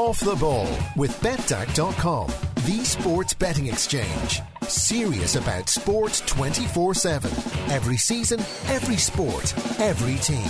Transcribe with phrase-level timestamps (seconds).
[0.00, 0.66] Off the Ball
[0.96, 2.28] with betDAC.com,
[2.64, 4.40] the sports betting exchange.
[4.62, 7.30] Serious about sport 24 7.
[7.70, 10.48] Every season, every sport, every team.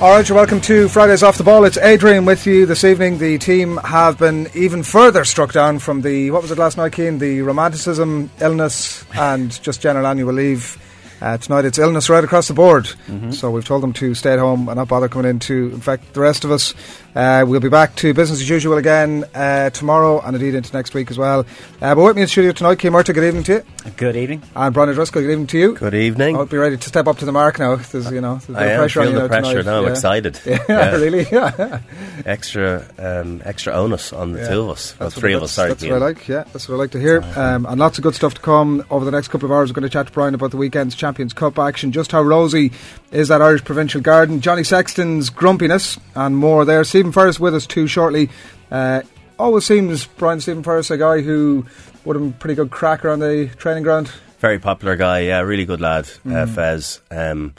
[0.00, 1.66] All right, you're welcome to Fridays Off the Ball.
[1.66, 3.18] It's Adrian with you this evening.
[3.18, 6.94] The team have been even further struck down from the, what was it last night,
[6.94, 7.18] Keane?
[7.18, 10.78] The romanticism, illness, and just general annual leave
[11.20, 13.30] uh, tonight it's illness right across the board, mm-hmm.
[13.30, 16.12] so we've told them to stay at home and not bother coming in to infect
[16.14, 16.74] the rest of us.
[17.14, 20.92] Uh, we'll be back to business as usual again uh, tomorrow and indeed into next
[20.92, 21.46] week as well.
[21.80, 23.90] Uh, but with me in the studio tonight, Kim Murta, good evening to you.
[23.96, 24.42] Good evening.
[24.54, 25.74] And Brian Driscoll, good evening to you.
[25.76, 26.36] Good evening.
[26.36, 27.76] I'll be ready to step up to the mark now.
[27.76, 29.64] There's, you know, there's I am pressure feel on the pressure tonight.
[29.64, 29.80] now.
[29.80, 29.86] Yeah.
[29.86, 30.40] I'm excited.
[30.46, 30.90] Yeah, Yeah.
[30.96, 31.26] really.
[31.32, 31.80] Yeah.
[32.26, 34.48] extra, um, extra onus on the Yeah.
[34.48, 34.94] two of us.
[35.00, 35.56] Well, That's three what, of us.
[35.56, 35.92] that's- Sorry, That's Ian.
[35.94, 36.28] what I like.
[36.28, 37.22] Yeah, that's what I like to hear.
[37.34, 39.70] Um, and lots of good stuff to come over the next couple of hours.
[39.70, 41.92] We're going to chat to Brian about the weekend's Champions Cup action.
[41.92, 42.72] Just how rosy
[43.12, 44.40] is that Irish provincial garden?
[44.40, 46.82] Johnny Sexton's grumpiness and more there.
[46.82, 48.28] Stephen Ferris with us too shortly.
[48.72, 49.02] Uh,
[49.38, 51.64] always seems Brian Stephen Ferris a guy who
[52.04, 54.10] would have been pretty good cracker on the training ground.
[54.40, 55.20] Very popular guy.
[55.20, 56.06] Yeah, really good lad.
[56.26, 56.34] Mm.
[56.34, 57.00] Uh, Fez.
[57.12, 57.54] Um,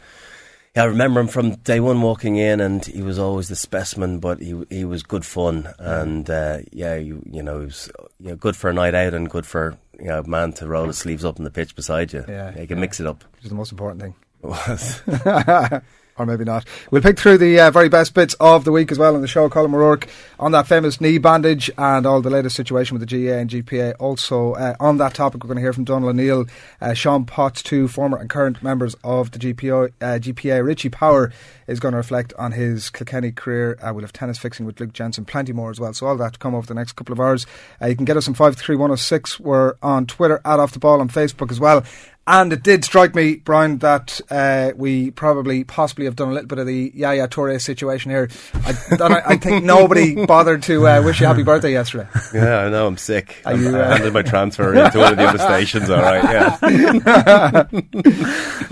[0.76, 4.20] yeah, I remember him from day one walking in, and he was always the specimen,
[4.20, 8.30] but he he was good fun, and uh, yeah, you you know, he was you
[8.30, 10.98] know, good for a night out and good for you know, man to roll his
[10.98, 12.26] sleeves up in the pitch beside you.
[12.28, 12.82] Yeah, you can yeah.
[12.82, 13.24] mix it up.
[13.36, 14.16] Which is the most important thing.
[14.44, 15.02] It was.
[16.18, 16.66] or maybe not.
[16.92, 19.28] We'll pick through the uh, very best bits of the week as well on the
[19.28, 19.50] show.
[19.50, 20.08] Colin O'Rourke
[20.40, 23.96] on that famous knee bandage and all the latest situation with the GAA and GPA.
[24.00, 26.46] Also, uh, on that topic, we're going to hear from Donald O'Neill,
[26.82, 30.66] uh, Sean Potts, two former and current members of the GPO, uh, GPA.
[30.66, 31.32] Richie Power
[31.68, 33.78] is going to reflect on his Kilkenny career.
[33.82, 35.94] Uh, we'll have tennis fixing with Luke Jensen, plenty more as well.
[35.94, 37.46] So, all that to come over the next couple of hours.
[37.82, 39.40] Uh, you can get us on 53106.
[39.40, 41.84] We're on Twitter, at Off the Ball, on Facebook as well.
[42.28, 46.48] And it did strike me, Brian, that uh, we probably, possibly have done a little
[46.48, 48.30] bit of the Yaya Toure situation here.
[48.54, 52.10] I, and I, I think nobody bothered to uh, wish you happy birthday yesterday.
[52.34, 52.86] yeah, I know.
[52.86, 53.42] I'm sick.
[53.46, 55.90] Are I'm, you, I uh, handed my transfer into one of the other stations.
[55.90, 56.22] All right.
[56.22, 56.58] Yeah.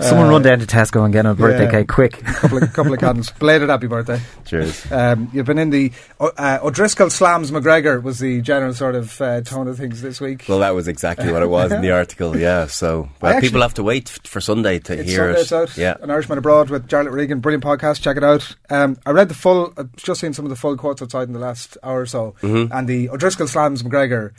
[0.00, 1.70] Someone run down to Tesco and get him a birthday yeah.
[1.70, 2.12] cake quick.
[2.24, 3.30] couple of couple of candles.
[3.30, 4.20] Belated happy birthday.
[4.44, 4.92] Cheers.
[4.92, 9.40] Um, you've been in the uh, O'Driscoll slams McGregor was the general sort of uh,
[9.40, 10.44] tone of things this week.
[10.46, 12.36] Well, that was exactly what it was in the article.
[12.36, 12.66] Yeah.
[12.66, 15.52] So, I well, actually- people have to wait for Sunday to It's hear it.
[15.52, 15.76] out.
[15.76, 15.96] Yeah.
[16.00, 17.40] An Irishman Abroad with Jarlath Regan.
[17.40, 18.02] Brilliant podcast.
[18.02, 18.54] Check it out.
[18.70, 21.32] Um, I read the full, I've just seen some of the full quotes outside in
[21.32, 22.34] the last hour or so.
[22.42, 22.72] Mm-hmm.
[22.72, 24.32] And the O'Driscoll slams McGregor,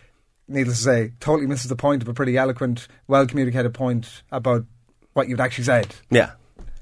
[0.48, 4.66] needless to say, totally misses the point of a pretty eloquent, well communicated point about
[5.14, 5.96] what you'd actually said.
[6.10, 6.32] Yeah.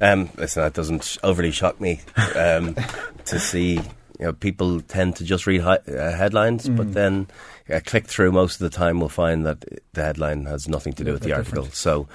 [0.01, 2.01] Um, listen, that doesn't overly shock me
[2.35, 2.75] um,
[3.25, 3.79] to see.
[4.19, 6.77] You know, people tend to just read hi- uh, headlines, Mm.
[6.77, 7.27] but then
[7.69, 11.03] uh, click through most of the time will find that the headline has nothing to
[11.03, 11.63] do with the article.
[11.63, 11.75] different.
[11.75, 12.07] So,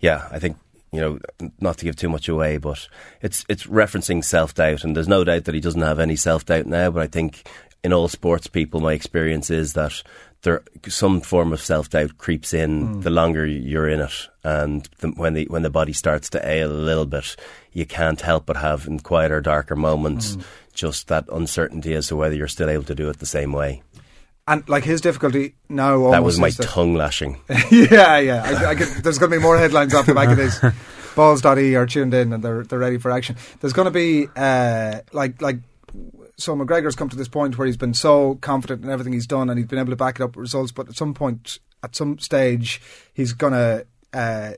[0.00, 0.56] yeah, I think
[0.92, 1.18] you know,
[1.60, 2.88] not to give too much away, but
[3.20, 6.46] it's it's referencing self doubt, and there's no doubt that he doesn't have any self
[6.46, 6.90] doubt now.
[6.90, 7.46] But I think
[7.84, 10.02] in all sports people, my experience is that
[10.42, 15.08] there some form of self doubt creeps in the longer you're in it, and the,
[15.08, 17.36] when the when the body starts to ail a little bit,
[17.72, 20.36] you can't help but have in quieter, darker moments
[20.78, 23.82] just that uncertainty as to whether you're still able to do it the same way.
[24.46, 27.38] And like his difficulty now that was my that- tongue lashing.
[27.70, 28.42] yeah, yeah.
[28.44, 30.58] I, I get, there's going to be more headlines off the back of this.
[31.16, 33.36] Balls.e are tuned in and they're they're ready for action.
[33.60, 35.58] There's going to be uh, like like
[36.38, 39.50] so McGregor's come to this point where he's been so confident in everything he's done
[39.50, 40.72] and he's been able to back it up with results.
[40.72, 42.80] But at some point, at some stage,
[43.12, 43.86] he's going to.
[44.12, 44.52] Uh,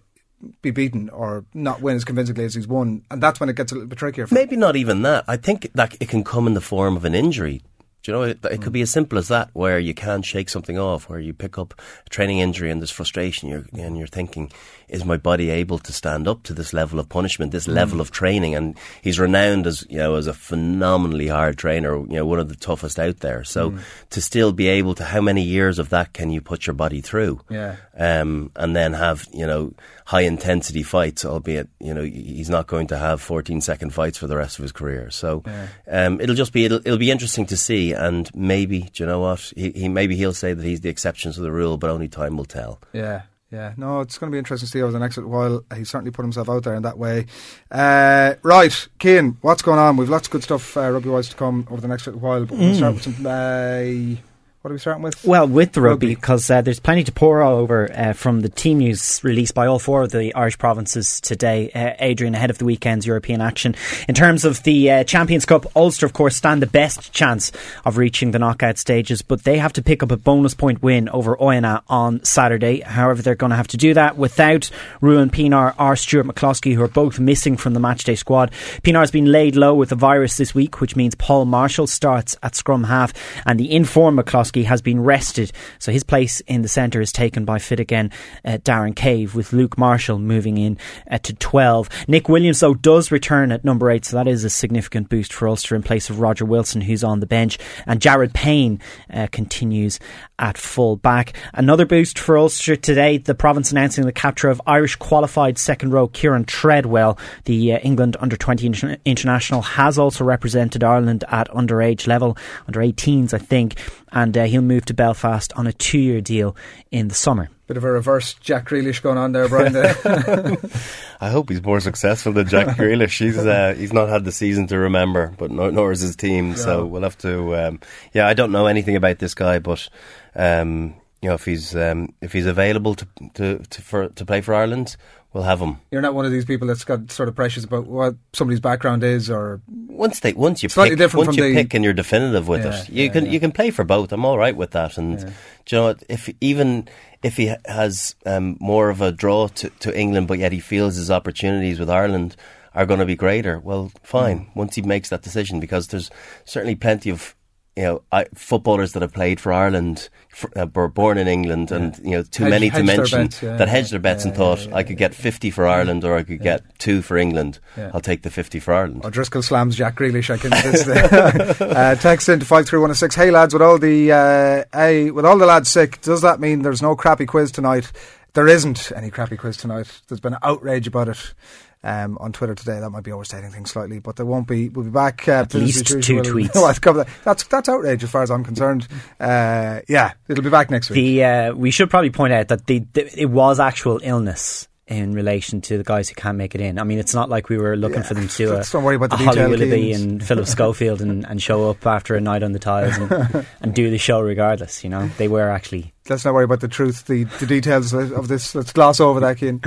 [0.63, 3.73] be beaten or not win as convincingly as he's won, and that's when it gets
[3.73, 4.27] a little bit trickier.
[4.27, 4.41] For him.
[4.41, 5.25] Maybe not even that.
[5.29, 7.63] I think that it can come in the form of an injury.
[8.03, 10.49] Do you know, it, it could be as simple as that, where you can't shake
[10.49, 11.75] something off, where you pick up
[12.07, 14.51] a training injury and there's frustration, you're, and you're thinking,
[14.91, 18.11] is my body able to stand up to this level of punishment, this level of
[18.11, 18.55] training?
[18.55, 22.49] And he's renowned as, you know, as a phenomenally hard trainer, you know, one of
[22.49, 23.45] the toughest out there.
[23.45, 23.75] So
[24.11, 27.00] to still be able to, how many years of that can you put your body
[27.00, 27.41] through?
[27.49, 27.77] Yeah.
[27.97, 29.73] um, and then have you know
[30.06, 31.25] high intensity fights.
[31.25, 34.62] Albeit you know he's not going to have 14 second fights for the rest of
[34.62, 35.11] his career.
[35.11, 35.43] So
[35.87, 37.93] um, it'll just be it'll, it'll be interesting to see.
[37.93, 41.32] And maybe do you know what he, he maybe he'll say that he's the exception
[41.32, 42.81] to the rule, but only time will tell.
[42.93, 43.75] Yeah, yeah.
[43.76, 45.64] No, it's going to be interesting to see over the next little while.
[45.75, 47.26] He certainly put himself out there in that way.
[47.70, 49.97] Uh, right, Keane, what's going on?
[49.97, 52.56] We've lots of good stuff uh, rugby wise to come over the next while, but
[52.56, 54.20] we'll start with some uh,
[54.62, 55.25] What are we starting with?
[55.25, 58.77] Well, with the rugby, because uh, there's plenty to pour over uh, from the team
[58.77, 61.71] news released by all four of the Irish provinces today.
[61.75, 63.75] Uh, Adrian, ahead of the weekend's European action.
[64.07, 67.53] In terms of the uh, Champions Cup, Ulster, of course, stand the best chance
[67.87, 71.09] of reaching the knockout stages, but they have to pick up a bonus point win
[71.09, 72.81] over Oyonnax on Saturday.
[72.81, 74.71] However, they're going to have to do that without
[75.01, 78.51] Ruan Pienaar or Stuart McCloskey, who are both missing from the matchday squad.
[78.83, 82.37] Pienaar has been laid low with the virus this week, which means Paul Marshall starts
[82.43, 83.15] at scrum half,
[83.47, 87.44] and the informed McCloskey has been rested, so his place in the centre is taken
[87.44, 88.11] by fit again
[88.44, 90.79] uh, Darren Cave, with Luke Marshall moving in
[91.11, 91.88] uh, to 12.
[92.08, 95.49] Nick Williams, though, does return at number 8, so that is a significant boost for
[95.49, 98.81] Ulster in place of Roger Wilson, who's on the bench, and Jared Payne
[99.12, 99.99] uh, continues
[100.40, 101.34] at full back.
[101.54, 106.08] Another boost for Ulster today, the province announcing the capture of Irish qualified second row
[106.08, 112.06] Kieran Treadwell, the uh, England under 20 inter- international, has also represented Ireland at underage
[112.06, 113.78] level, under 18s, I think,
[114.10, 116.56] and uh, he'll move to Belfast on a two year deal
[116.90, 117.50] in the summer.
[117.70, 119.76] Bit of a reverse Jack Grealish going on there, Brian.
[121.20, 123.20] I hope he's more successful than Jack Grealish.
[123.25, 126.56] He's uh, he's not had the season to remember, but nor, nor is his team.
[126.56, 127.55] So we'll have to.
[127.55, 127.81] Um,
[128.12, 129.88] yeah, I don't know anything about this guy, but
[130.34, 134.40] um, you know if he's um, if he's available to to to, for, to play
[134.40, 134.96] for Ireland,
[135.32, 135.79] we'll have him.
[135.91, 139.03] You're not one of these people that's got sort of pressures about what somebody's background
[139.05, 141.93] is, or Once they once you Slightly pick different once you the- pick and you're
[141.93, 143.32] definitive with Yeah, it, you yeah, can yeah.
[143.32, 144.12] you can play for both.
[144.12, 144.97] I'm all right with that.
[144.99, 145.27] And do
[145.69, 146.03] you know what?
[146.09, 146.88] If even
[147.23, 150.97] if he has um, more of a draw to, to England, but yet he feels
[150.97, 152.35] his opportunities with Ireland
[152.75, 154.41] are going to be greater, well, fine.
[154.47, 154.56] Mm.
[154.56, 156.09] Once he makes that decision, because there's
[156.44, 157.35] certainly plenty of
[157.81, 161.73] you know I, footballers that have played for Ireland, for, uh, were born in England,
[161.73, 163.73] and you know too Hedge- many to mention bets, yeah, that yeah.
[163.73, 166.15] hedged their bets and Yeah, thought yeah, yeah, I could get 50 for Ireland or
[166.15, 167.59] I could get two for England.
[167.79, 167.91] Yeah.
[167.94, 169.05] I'll take the 50 for Ireland.
[169.06, 170.29] O'Driscoll slams Jack Grealish.
[170.29, 170.50] I can.
[171.81, 173.15] Uh, text into five three one six.
[173.15, 176.62] Hey lads, with all the uh, hey, with all the lads sick, does that mean
[176.62, 177.91] there's no crappy quiz tonight?
[178.35, 180.03] There isn't any crappy quiz tonight.
[180.09, 181.35] There's been outrage about it.
[181.82, 184.69] Um, on Twitter today, that might be overstating things slightly, but there won't be.
[184.69, 185.27] We'll be back.
[185.27, 186.35] Uh, At least two usual.
[186.37, 186.81] tweets.
[186.82, 187.09] Cover that.
[187.25, 188.87] That's that's outrage as far as I'm concerned.
[189.21, 190.97] Uh, yeah, it'll be back next week.
[190.97, 195.12] The uh, we should probably point out that the, the it was actual illness in
[195.12, 196.79] relation to the guys who can't make it in.
[196.79, 198.03] I mean, it's not like we were looking Yeah.
[198.09, 201.00] for them to do a, don't worry about the a Holly Willoughby and Philip Schofield
[201.00, 204.21] and, and show up after a night on the tiles and, and do the show
[204.21, 204.83] regardless.
[204.83, 208.26] You know, they were actually Let's not worry about the truth, the, the details of
[208.26, 208.55] this.
[208.55, 209.61] Let's gloss over that, Keane.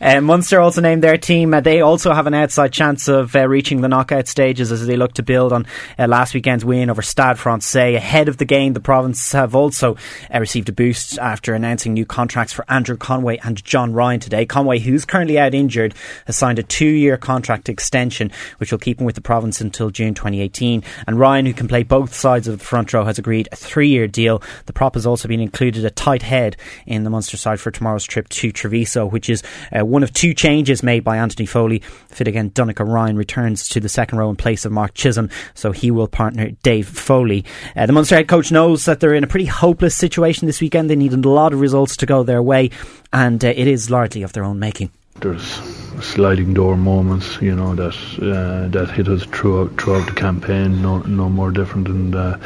[0.00, 1.52] Um, Munster also named their team.
[1.54, 4.96] Uh, they also have an outside chance of uh, reaching the knockout stages as they
[4.96, 5.66] look to build on
[5.98, 7.96] uh, last weekend's win over Stade Francais.
[7.96, 9.96] Ahead of the game, the province have also
[10.32, 14.46] uh, received a boost after announcing new contracts for Andrew Conway and John Ryan today.
[14.46, 15.94] Conway, who's currently out injured,
[16.26, 20.14] has signed a two-year contract extension, which will keep him with the province until June
[20.14, 20.84] 2018.
[21.06, 24.06] And Ryan, who can play both sides of the front row, has agreed a three-year
[24.06, 24.42] deal.
[24.66, 28.04] The prop has also been included a tight head in the Munster side for tomorrow's
[28.04, 29.42] trip to Treviso, which is
[29.76, 31.80] uh, one of two changes made by Anthony Foley.
[32.08, 35.72] Fit again, Donnacha Ryan returns to the second row in place of Mark Chisholm, so
[35.72, 37.44] he will partner Dave Foley.
[37.76, 40.90] Uh, the Munster head coach knows that they're in a pretty hopeless situation this weekend.
[40.90, 42.70] They need a lot of results to go their way,
[43.12, 44.90] and uh, it is largely of their own making.
[45.20, 45.60] there's
[46.00, 50.80] sliding door moments, you know, that uh, that hit us throughout throughout the campaign.
[50.82, 52.38] No, no more different uh,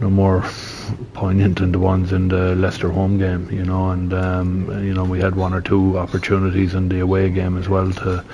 [0.00, 0.44] no more
[1.12, 3.90] poignant than the ones in the Leicester home game, you know.
[3.90, 7.68] And um, you know, we had one or two opportunities in the away game as
[7.68, 8.24] well to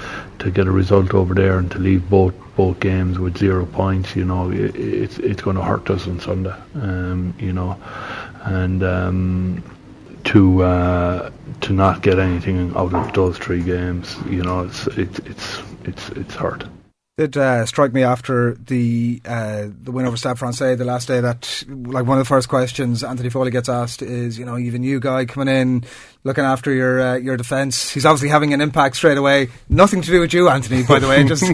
[0.41, 4.17] to get a result over there and to leave both both games with zero points.
[4.17, 7.77] You know, it, it's it's going to hurt us on Sunday, um, you know,
[8.43, 8.83] and.
[8.83, 9.77] Um,
[10.23, 11.31] to uh,
[11.62, 16.09] to not get anything out of those three games, you know, it's it's it's it's
[16.11, 16.65] it's hurt.
[17.20, 21.20] Did uh, strike me after the uh, the win over Stade Francais the last day
[21.20, 24.75] that like one of the first questions Anthony Foley gets asked is you know you've
[24.75, 25.85] a new guy coming in
[26.25, 27.90] looking after your uh, your defence.
[27.90, 29.50] He's obviously having an impact straight away.
[29.68, 31.45] Nothing to do with you Anthony by the way just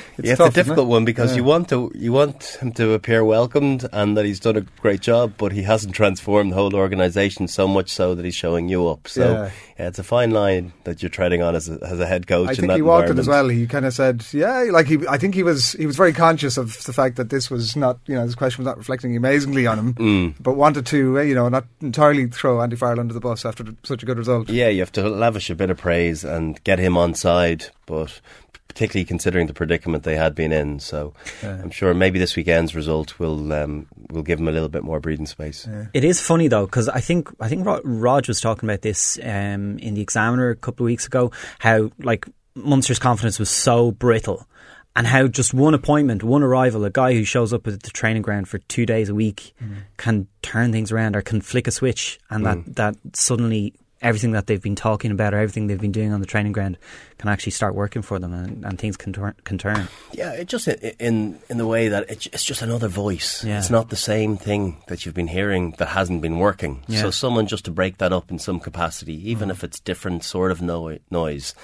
[0.22, 0.90] yeah, it's a difficult it?
[0.90, 1.36] one because Yeah.
[1.38, 5.00] you want to you want him to appear welcomed and that he's done a great
[5.00, 8.88] job, but he hasn't transformed the whole organisation so much so that he's showing you
[8.88, 9.08] up.
[9.08, 9.50] So Yeah.
[9.78, 12.48] yeah, it's a fine line that you're treading on as a, as a head coach.
[12.48, 13.48] I in think he walked it as well.
[13.48, 15.72] He kind of said, "Yeah, like he." I think he was.
[15.72, 17.98] He was very conscious of the fact that this was not.
[18.06, 20.34] You know, this question was not reflecting amazingly on him, Mm.
[20.40, 23.64] but wanted to, uh, you know, not entirely throw Andy Farrell under the bus after
[23.82, 24.48] such a good result.
[24.48, 28.20] Yeah, you have to lavish a bit of praise and get him on side, but
[28.68, 30.80] particularly considering the predicament they had been in.
[30.80, 34.84] So I'm sure maybe this weekend's result will um, will give them a little bit
[34.84, 35.68] more breathing space.
[35.94, 39.18] It is funny though because I think I think Ro- Rog was talking about this
[39.22, 41.32] um, in the Examiner a couple of weeks ago.
[41.58, 44.46] How like Munster's confidence was so brittle,
[44.94, 48.22] and how just one appointment, one arrival, a guy who shows up at the training
[48.22, 49.76] ground for two days a week mm.
[49.98, 52.64] can turn things around or can flick a switch, and mm.
[52.64, 53.74] that that suddenly
[54.06, 56.78] everything that they've been talking about or everything they've been doing on the training ground
[57.18, 59.88] can actually start working for them and, and things can turn, can turn.
[60.12, 63.42] Yeah, it just in in the way that it's just another voice.
[63.44, 63.58] Yeah.
[63.58, 66.84] It's not the same thing that you've been hearing that hasn't been working.
[66.86, 67.02] Yeah.
[67.02, 69.52] So someone just to break that up in some capacity, even mm.
[69.52, 71.54] if it's different sort of no- noise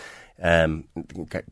[0.43, 0.89] um,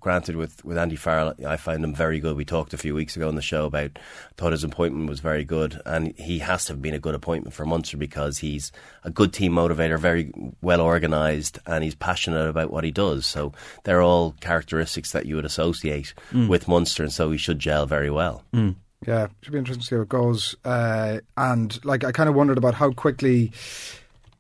[0.01, 2.37] granted, with, with Andy Farrell, I find him very good.
[2.37, 3.99] We talked a few weeks ago on the show about
[4.37, 7.55] thought his appointment was very good, and he has to have been a good appointment
[7.55, 8.73] for Munster because he's
[9.05, 13.27] a good team motivator, very well organised, and he's passionate about what he does.
[13.27, 13.53] So
[13.85, 16.49] they're all characteristics that you would associate mm.
[16.49, 18.43] with Munster, and so he should gel very well.
[18.53, 18.75] Mm.
[19.07, 20.57] Yeah, should be interesting to see how it goes.
[20.65, 23.53] Uh, and like, I kind of wondered about how quickly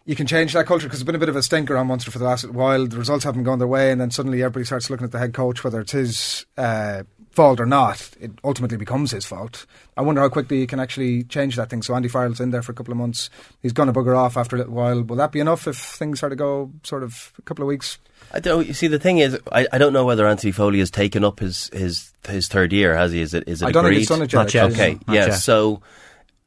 [0.06, 2.10] you can change that culture because it's been a bit of a stinker on Munster
[2.10, 2.86] for the last while.
[2.86, 5.34] The results haven't gone their way, and then suddenly everybody starts looking at the head
[5.34, 8.10] coach, whether it's his uh, fault or not.
[8.20, 9.66] It ultimately becomes his fault.
[9.96, 11.82] I wonder how quickly you can actually change that thing.
[11.82, 13.30] So Andy Farrell's in there for a couple of months.
[13.60, 15.02] He's going to bugger off after a little while.
[15.02, 17.98] Will that be enough if things start to go sort of a couple of weeks?
[18.32, 18.66] I don't.
[18.66, 21.40] You see, the thing is, I, I don't know whether Anthony Foley has taken up
[21.40, 22.94] his his his third year.
[22.96, 23.20] Has he?
[23.20, 24.06] Is it is it I don't agreed?
[24.06, 24.72] think he's done it yet.
[24.72, 25.26] Okay, Not yeah.
[25.26, 25.32] Yet.
[25.32, 25.82] So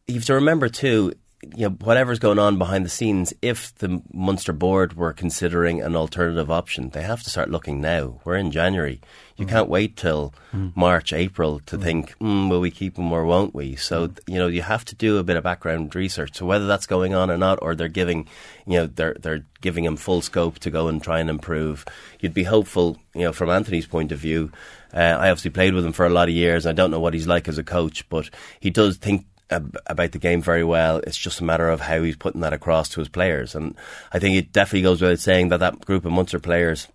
[0.07, 1.13] you have to remember too
[1.55, 5.95] you know, whatever's going on behind the scenes, if the Munster board were considering an
[5.95, 8.19] alternative option, they have to start looking now.
[8.23, 9.01] We're in January.
[9.35, 9.50] You mm.
[9.50, 10.75] can't wait till mm.
[10.75, 11.83] March, April to mm.
[11.83, 13.75] think, mm, will we keep him or won't we?
[13.75, 14.19] So, mm.
[14.27, 16.35] you know, you have to do a bit of background research.
[16.35, 18.27] So whether that's going on or not, or they're giving,
[18.65, 21.85] you know, they're, they're giving him full scope to go and try and improve,
[22.19, 24.51] you'd be hopeful, you know, from Anthony's point of view.
[24.93, 26.67] Uh, I obviously played with him for a lot of years.
[26.67, 30.19] I don't know what he's like as a coach, but he does think about the
[30.19, 30.97] game very well.
[30.97, 33.55] It's just a matter of how he's putting that across to his players.
[33.55, 33.75] And
[34.12, 36.88] I think it definitely goes without saying that that group of Munster players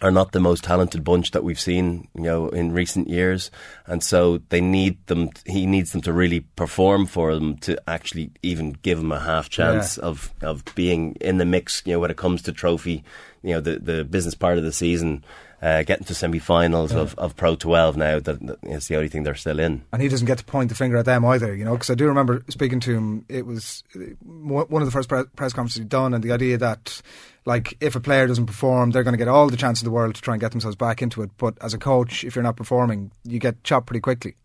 [0.00, 3.50] are not the most talented bunch that we've seen, you know, in recent years,
[3.86, 5.30] and so they need them.
[5.44, 9.48] He needs them to really perform for them to actually even give them a half
[9.48, 10.04] chance yeah.
[10.04, 11.82] of of being in the mix.
[11.84, 13.02] You know, when it comes to trophy,
[13.42, 15.24] you know, the the business part of the season
[15.60, 17.00] uh, getting to semi-finals yeah.
[17.00, 18.20] of, of Pro 12 now.
[18.20, 19.82] That, that is the only thing they're still in.
[19.92, 21.94] And he doesn't get to point the finger at them either, you know, because I
[21.94, 23.24] do remember speaking to him.
[23.28, 27.02] It was uh, one of the first press conferences he'd done, and the idea that
[27.44, 29.90] like if a player doesn't perform, they're going to get all the chance in the
[29.90, 31.30] world to try and get themselves back into it.
[31.38, 34.36] But as a coach, if you're not performing, you get chopped pretty quickly.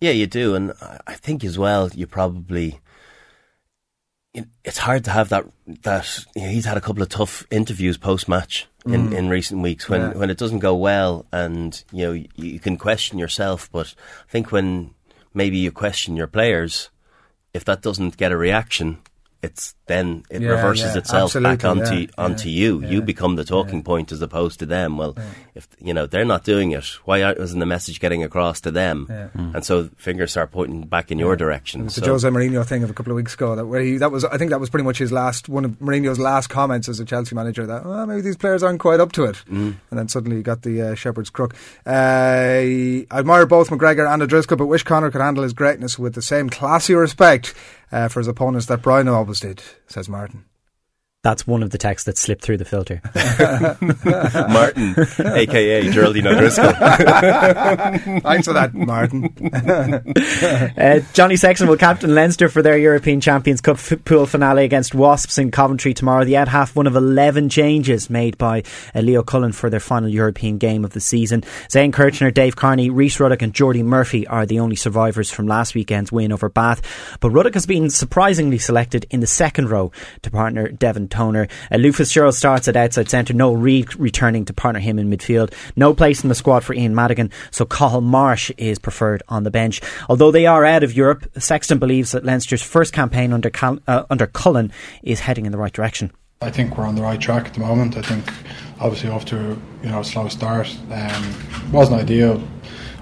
[0.00, 0.72] Yeah, you do, and
[1.06, 2.80] I think as well, you probably
[4.64, 5.46] it's hard to have that.
[5.82, 9.14] That you know, he's had a couple of tough interviews post match in, mm.
[9.16, 10.12] in recent weeks when, yeah.
[10.12, 13.70] when it doesn't go well, and you know you, you can question yourself.
[13.72, 13.94] But
[14.28, 14.94] I think when
[15.32, 16.90] maybe you question your players,
[17.52, 18.98] if that doesn't get a reaction,
[19.44, 22.82] it's then it yeah, reverses yeah, itself back onto yeah, onto you.
[22.82, 24.96] You become the talking point as opposed to them.
[24.96, 25.14] Well,
[25.54, 29.06] if you know they're not doing it, why isn't the message getting across to them?
[29.06, 29.56] Mm.
[29.56, 31.84] And so fingers start pointing back in your direction.
[31.84, 32.00] It's so.
[32.00, 34.24] the Jose Mourinho thing of a couple of weeks ago that where he that was
[34.24, 37.04] I think that was pretty much his last one of Mourinho's last comments as a
[37.04, 39.74] Chelsea manager that oh, maybe these players aren't quite up to it, mm.
[39.90, 41.54] and then suddenly you got the uh, shepherd's crook.
[41.86, 46.14] Uh, I admire both McGregor and O'Driscoll, but wish Connor could handle his greatness with
[46.14, 47.54] the same classy respect
[47.94, 50.44] uh, for his opponents that Brian always did, says Martin.
[51.24, 53.00] That's one of the texts that slipped through the filter.
[54.52, 54.94] Martin,
[55.34, 56.72] aka Geraldine O'Driscoll.
[58.20, 59.32] Thanks for that, Martin.
[60.76, 64.94] uh, Johnny Sexton will captain Leinster for their European Champions Cup f- pool finale against
[64.94, 66.26] Wasps in Coventry tomorrow.
[66.26, 68.62] The out half one of 11 changes made by
[68.94, 71.42] uh, Leo Cullen for their final European game of the season.
[71.70, 75.74] Zane Kirchner, Dave Kearney, Rhys Ruddock, and Jordi Murphy are the only survivors from last
[75.74, 76.82] weekend's win over Bath.
[77.20, 79.90] But Ruddock has been surprisingly selected in the second row
[80.20, 81.48] to partner Devin Toner.
[81.70, 83.32] Uh, Lou starts at outside centre.
[83.32, 85.54] Noel Reid returning to partner him in midfield.
[85.76, 89.50] No place in the squad for Ian Madigan, so Cathal Marsh is preferred on the
[89.50, 89.80] bench.
[90.08, 94.04] Although they are out of Europe, Sexton believes that Leinster's first campaign under Cal- uh,
[94.10, 96.10] under Cullen is heading in the right direction.
[96.42, 97.96] I think we're on the right track at the moment.
[97.96, 98.24] I think
[98.80, 101.34] obviously after you know a slow start, um,
[101.72, 102.42] wasn't ideal.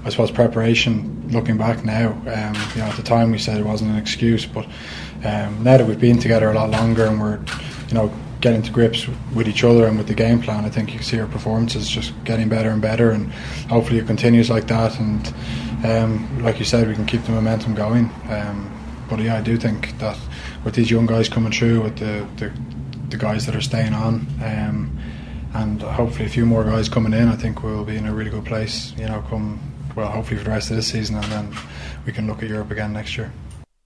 [0.04, 1.28] I suppose preparation.
[1.30, 4.44] Looking back now, um, you know at the time we said it wasn't an excuse,
[4.44, 4.66] but
[5.24, 7.40] um, now that we've been together a lot longer and we're
[7.92, 10.92] you know, getting to grips with each other and with the game plan, I think
[10.92, 13.30] you can see our performances just getting better and better, and
[13.68, 14.98] hopefully it continues like that.
[14.98, 15.34] And
[15.84, 18.10] um, like you said, we can keep the momentum going.
[18.30, 18.70] Um,
[19.10, 20.18] but yeah, I do think that
[20.64, 22.50] with these young guys coming through, with the the,
[23.10, 24.98] the guys that are staying on, um,
[25.52, 28.30] and hopefully a few more guys coming in, I think we'll be in a really
[28.30, 28.94] good place.
[28.96, 29.60] You know, come
[29.94, 31.54] well, hopefully for the rest of this season, and then
[32.06, 33.30] we can look at Europe again next year.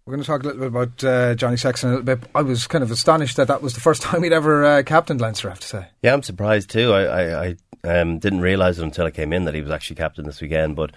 [0.07, 2.31] We're going to talk a little bit about uh, Johnny Sexton a little bit.
[2.33, 5.21] I was kind of astonished that that was the first time he'd ever uh, captained
[5.21, 5.89] Leinster, I have to say.
[6.01, 6.93] Yeah, I'm surprised too.
[6.93, 9.97] I, I, I um, didn't realise it until I came in that he was actually
[9.97, 10.77] captain this weekend.
[10.77, 10.93] But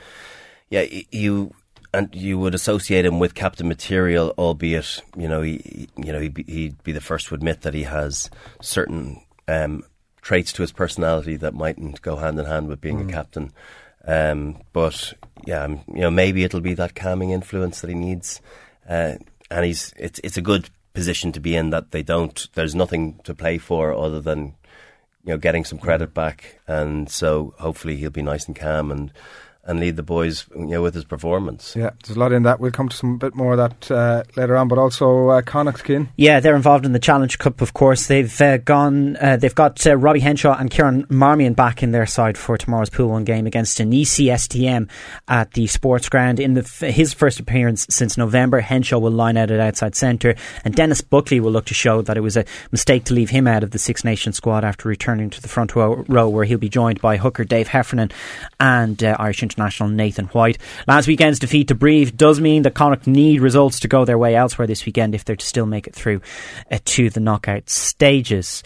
[0.70, 1.56] yeah, you
[1.92, 6.36] and you would associate him with captain material, albeit you know he you know he'd
[6.36, 8.30] be, he'd be the first to admit that he has
[8.62, 9.84] certain um,
[10.22, 13.10] traits to his personality that mightn't go hand in hand with being mm.
[13.10, 13.52] a captain.
[14.06, 15.16] Um, but
[15.48, 18.40] yeah, you know maybe it'll be that calming influence that he needs,
[18.90, 19.16] uh,
[19.50, 22.50] and he's it's it's a good position to be in that they don't.
[22.56, 24.56] There's nothing to play for other than
[25.24, 29.14] you know getting some credit back, and so hopefully he'll be nice and calm and
[29.70, 31.76] and lead the boys you know, with his performance.
[31.76, 32.60] Yeah, there's a lot in that.
[32.60, 35.84] We'll come to some bit more of that uh, later on, but also uh, Connacht,
[35.84, 36.10] Keane.
[36.16, 38.08] Yeah, they're involved in the Challenge Cup, of course.
[38.08, 39.16] They've uh, gone.
[39.18, 42.90] Uh, they've got uh, Robbie Henshaw and Kieran Marmion back in their side for tomorrow's
[42.90, 44.90] Pool One game against Enisei STM
[45.28, 46.40] at the Sports Ground.
[46.40, 50.34] In the, his first appearance since November, Henshaw will line out at outside centre,
[50.66, 53.46] and Denis Buckley will look to show that it was a mistake to leave him
[53.46, 56.58] out of the Six Nations squad after returning to the front row, row where he'll
[56.58, 58.10] be joined by hooker Dave Heffernan
[58.60, 60.58] and uh, Irish International international Nathan White.
[60.88, 64.36] Last weekend's defeat to Brive does mean that Connacht need results to go their way
[64.36, 66.22] elsewhere this weekend if they're to still make it through
[66.72, 68.64] uh, to the knockout stages.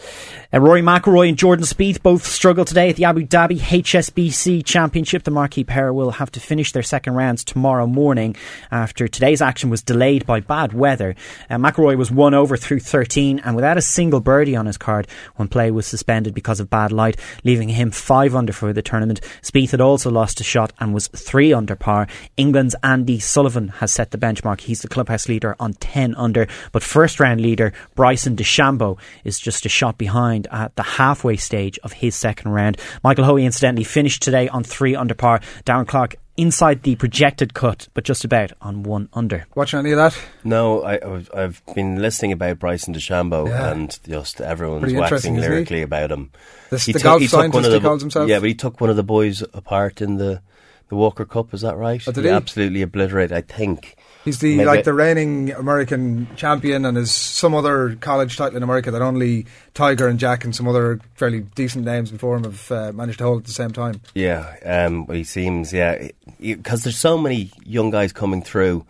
[0.52, 5.24] Uh, Rory McIlroy and Jordan Spieth both struggle today at the Abu Dhabi HSBC Championship.
[5.24, 8.36] The marquee pair will have to finish their second rounds tomorrow morning
[8.70, 11.16] after today's action was delayed by bad weather.
[11.50, 15.08] Uh, McIlroy was one over through 13 and without a single birdie on his card
[15.34, 19.20] when play was suspended because of bad light, leaving him five under for the tournament.
[19.42, 22.06] Spieth had also lost a shot and was three under par.
[22.36, 24.60] England's Andy Sullivan has set the benchmark.
[24.60, 29.66] He's the clubhouse leader on 10 under, but first round leader Bryson DeChambeau is just
[29.66, 32.76] a shot behind at the halfway stage of his second round.
[33.02, 35.40] Michael Hoey incidentally finished today on three under par.
[35.64, 39.46] Darren Clarke inside the projected cut, but just about on one under.
[39.54, 40.18] Watching any of that?
[40.42, 40.98] No, I,
[41.34, 43.70] have been listening about Bryson DeChambeau yeah.
[43.70, 46.30] and just everyone's Pretty waxing lyrically about him.
[46.70, 48.28] This, he the golf he scientist he calls himself?
[48.28, 50.42] Yeah, but he took one of the boys apart in the
[50.88, 51.54] the Walker Cup.
[51.54, 52.02] Is that right?
[52.06, 53.36] Oh, he, he, absolutely obliterated.
[53.36, 58.36] I think he's the Maybe like the reigning American champion, and has some other college
[58.36, 62.36] title in America that only Tiger and Jack and some other fairly decent names before
[62.36, 64.00] him have uh, managed to hold at the same time.
[64.14, 66.08] Yeah, um, he seems yeah
[66.40, 68.86] because there's so many young guys coming through.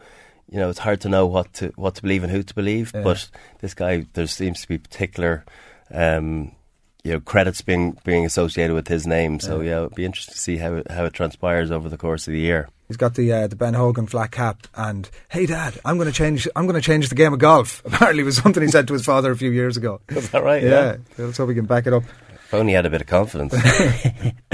[0.51, 2.93] You know, it's hard to know what to what to believe and who to believe.
[2.95, 3.03] Yeah.
[3.03, 3.29] But
[3.61, 5.45] this guy, there seems to be particular.
[5.93, 6.53] Um,
[7.05, 9.39] you know credits being being associated with his name.
[9.39, 12.27] So yeah, it'd be interesting to see how it, how it transpires over the course
[12.27, 12.69] of the year.
[12.89, 16.15] He's got the uh, the Ben Hogan flat cap and hey dad, I'm going to
[16.15, 17.83] change I'm going to change the game of golf.
[17.85, 20.01] Apparently, was something he said to his father a few years ago.
[20.09, 20.63] Is that right?
[20.63, 20.97] Yeah.
[21.19, 21.25] yeah.
[21.25, 22.05] Let's hope we can back it up.
[22.47, 23.55] If only he had a bit of confidence.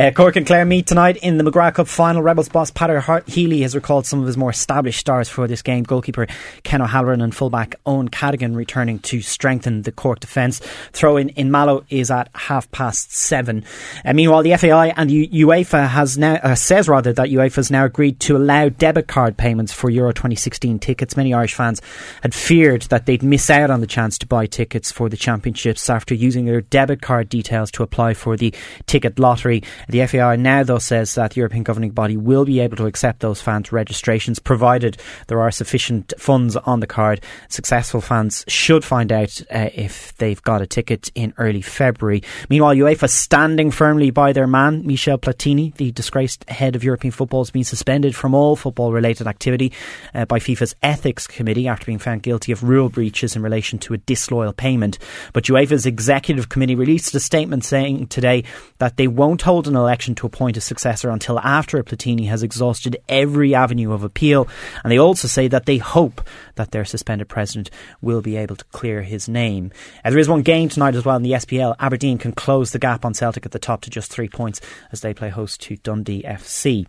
[0.00, 2.22] Uh, Cork and Clare meet tonight in the McGrath Cup final.
[2.22, 5.82] Rebels boss Peadar Healy has recalled some of his more established stars for this game.
[5.82, 6.26] Goalkeeper
[6.62, 10.60] Ken O'Halloran and fullback Eoin Cadogan returning to strengthen the Cork defence.
[10.92, 13.62] Throw in in Mallow is at half past seven.
[14.02, 17.70] Uh, meanwhile, the FAI and U- UEFA has now uh, says rather that UEFA has
[17.70, 21.14] now agreed to allow debit card payments for Euro 2016 tickets.
[21.14, 21.82] Many Irish fans
[22.22, 25.90] had feared that they'd miss out on the chance to buy tickets for the championships
[25.90, 28.54] after using their debit card details to apply for the
[28.86, 29.62] ticket lottery.
[29.90, 33.18] The FAI now, though, says that the European governing body will be able to accept
[33.20, 37.20] those fans' registrations provided there are sufficient funds on the card.
[37.48, 42.22] Successful fans should find out uh, if they've got a ticket in early February.
[42.48, 47.40] Meanwhile, UEFA standing firmly by their man, Michel Platini, the disgraced head of European football,
[47.40, 49.72] has been suspended from all football related activity
[50.14, 53.94] uh, by FIFA's Ethics Committee after being found guilty of rule breaches in relation to
[53.94, 54.98] a disloyal payment.
[55.32, 58.44] But UEFA's executive committee released a statement saying today
[58.78, 62.96] that they won't hold an election to appoint a successor until after Platini has exhausted
[63.08, 64.48] every avenue of appeal.
[64.84, 66.20] And they also say that they hope
[66.56, 69.72] that their suspended president will be able to clear his name.
[70.04, 71.76] Uh, there is one game tonight as well in the SPL.
[71.78, 74.60] Aberdeen can close the gap on Celtic at the top to just three points
[74.92, 76.86] as they play host to Dundee FC.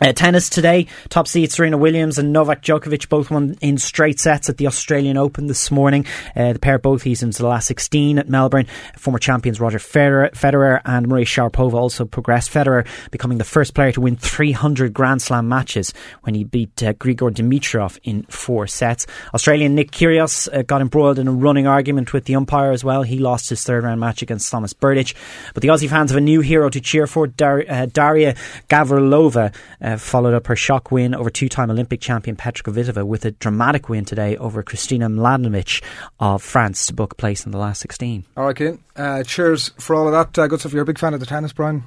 [0.00, 4.48] Uh, tennis today, top seeds Serena Williams and Novak Djokovic both won in straight sets
[4.48, 6.04] at the Australian Open this morning.
[6.34, 8.66] Uh, the pair both eased into the last 16 at Melbourne.
[8.98, 12.50] Former champions Roger Federer, Federer and Maria Sharapova also progressed.
[12.50, 16.92] Federer becoming the first player to win 300 Grand Slam matches when he beat uh,
[16.94, 19.06] Grigor Dimitrov in four sets.
[19.32, 23.04] Australian Nick Kyrgios uh, got embroiled in a running argument with the umpire as well.
[23.04, 25.14] He lost his third round match against Thomas Berdych.
[25.54, 28.34] But the Aussie fans have a new hero to cheer for, Dar- uh, Daria
[28.68, 29.54] Gavrilova
[29.84, 33.88] uh, followed up her shock win over two-time Olympic champion Petra Kvitova with a dramatic
[33.88, 35.84] win today over Kristina Mladenovic
[36.18, 38.24] of France to book a place in the last 16.
[38.36, 38.82] All right, Keane.
[38.96, 40.42] Uh, cheers for all of that.
[40.42, 40.72] Uh, good stuff.
[40.72, 41.84] You're a big fan of the tennis, Brian?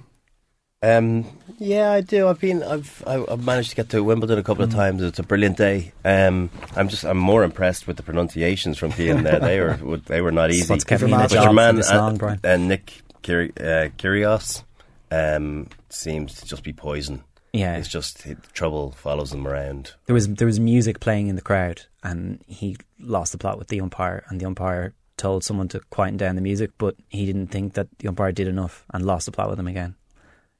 [0.83, 1.25] Um,
[1.57, 2.27] yeah, I do.
[2.27, 4.67] I've been, I've, I've managed to get to Wimbledon a couple mm.
[4.67, 5.01] of times.
[5.01, 5.91] It's a brilliant day.
[6.05, 9.39] Um, I'm just, I'm more impressed with the pronunciations from Keane there.
[9.39, 10.71] They were, they were not easy.
[10.71, 14.63] What's Kevin But your man, and, and, Nick Kyrgios,
[15.09, 17.23] um, seems to just be poison.
[17.53, 17.77] Yeah.
[17.77, 19.93] it's just it, trouble follows them around.
[20.05, 23.67] There was there was music playing in the crowd, and he lost the plot with
[23.69, 27.47] the umpire, and the umpire told someone to quieten down the music, but he didn't
[27.47, 29.95] think that the umpire did enough and lost the plot with him again.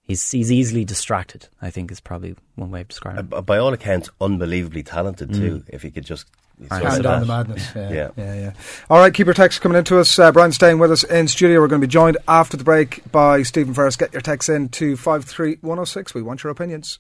[0.02, 1.50] He's he's easily distracted.
[1.62, 3.28] I think is probably one way of describing.
[3.32, 5.64] Uh, by all accounts, unbelievably talented too.
[5.68, 6.28] If he could just
[6.70, 7.70] Calm sort of down the madness.
[7.76, 8.10] Yeah, Yeah.
[8.18, 8.54] yeah, yeah.
[8.90, 10.18] All right, keep your texts coming into us.
[10.18, 11.60] Uh, Brian staying with us in studio.
[11.62, 13.96] We're going to be joined after the break by Stephen Ferris.
[13.96, 16.14] Get your texts in to 53106.
[16.16, 17.00] We want your opinions.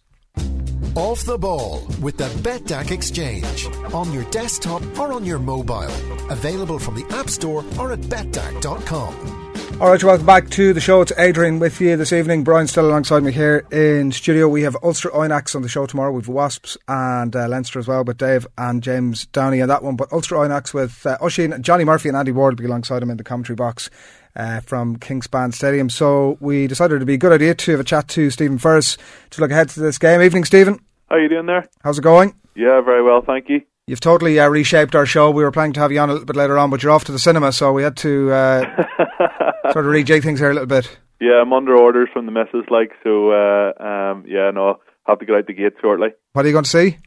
[0.96, 5.84] Off the ball with the BetDAC Exchange on your desktop or on your mobile.
[6.30, 9.47] Available from the App Store or at betdac.com.
[9.80, 11.02] All right, welcome back to the show.
[11.02, 12.44] It's Adrian with you this evening.
[12.44, 14.48] Brian still alongside me here in studio.
[14.48, 16.12] We have Ulster Oyonnax on the show tomorrow.
[16.12, 19.96] We've Wasps and uh, Leinster as well, but Dave and James Downey on that one.
[19.96, 23.12] But Ulster Oyonnax with uh, Oisin, Johnny Murphy and Andy Ward will be alongside him
[23.12, 23.92] in the commentary box
[24.36, 25.92] uh, from Kingspan Stadium.
[25.92, 28.98] So we decided it'd be a good idea to have a chat to Stephen Ferris
[29.30, 30.24] to look ahead to this game.
[30.24, 30.80] Evening, Stephen.
[31.08, 31.70] How are you doing there?
[31.84, 32.34] How's it going?
[32.56, 33.62] Yeah, very well, thank you.
[33.90, 35.32] You've totally uh, reshaped our show.
[35.32, 37.06] We were planning to have you on a little bit later on, but you're off
[37.06, 38.62] to the cinema, so we had to uh,
[39.72, 41.00] sort of rejig things here a little bit.
[41.22, 43.32] Yeah, I'm under orders from the missus, like so.
[43.32, 46.10] Uh, um, yeah, no, have to get out the gate shortly.
[46.34, 46.98] What are you going to see?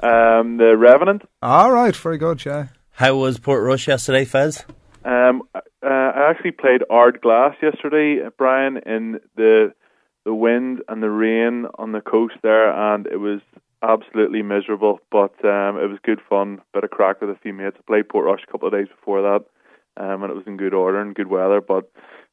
[0.00, 1.22] Um, the Revenant.
[1.42, 2.66] All right, very good, yeah.
[2.90, 4.64] How was Portrush yesterday, Fez?
[5.04, 9.74] Um, uh, I actually played Ardglass yesterday, uh, Brian, in the
[10.24, 13.40] the wind and the rain on the coast there, and it was
[13.82, 15.00] absolutely miserable.
[15.10, 17.76] But um, it was good fun, bit of crack with a few mates.
[17.78, 19.44] I played Portrush a couple of days before that,
[20.02, 21.60] um, and it was in good order and good weather.
[21.60, 21.90] But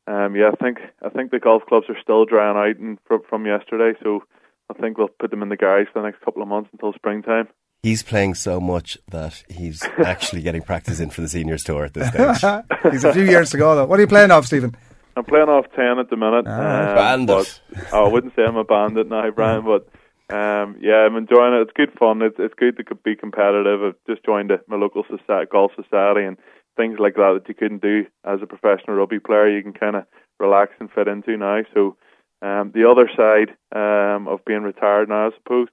[0.07, 3.21] um, yeah, I think I think the golf clubs are still drying out and from,
[3.29, 4.23] from yesterday, so
[4.69, 6.93] I think we'll put them in the garage for the next couple of months until
[6.93, 7.47] springtime.
[7.83, 11.93] He's playing so much that he's actually getting practice in for the seniors tour at
[11.93, 12.63] this stage.
[12.91, 13.85] He's a few years to go, though.
[13.85, 14.73] What are you playing off, Stephen?
[15.17, 16.45] I'm playing off ten at the minute.
[16.47, 16.89] Ah.
[16.89, 17.61] um, Bandit.
[17.73, 19.87] but- oh, I wouldn't say I'm a bandit now, Brian, but
[20.33, 21.61] um, yeah, I'm enjoying it.
[21.61, 22.21] It's good fun.
[22.23, 23.83] It's it's good to be competitive.
[23.83, 26.37] I've just joined a, my local society, golf society and
[26.75, 29.47] things like that that you couldn't do as a professional rugby player.
[29.47, 30.05] You can kind of
[30.39, 31.61] relax and fit into now.
[31.73, 31.97] So
[32.41, 35.67] um, the other side um, of being retired now, I suppose.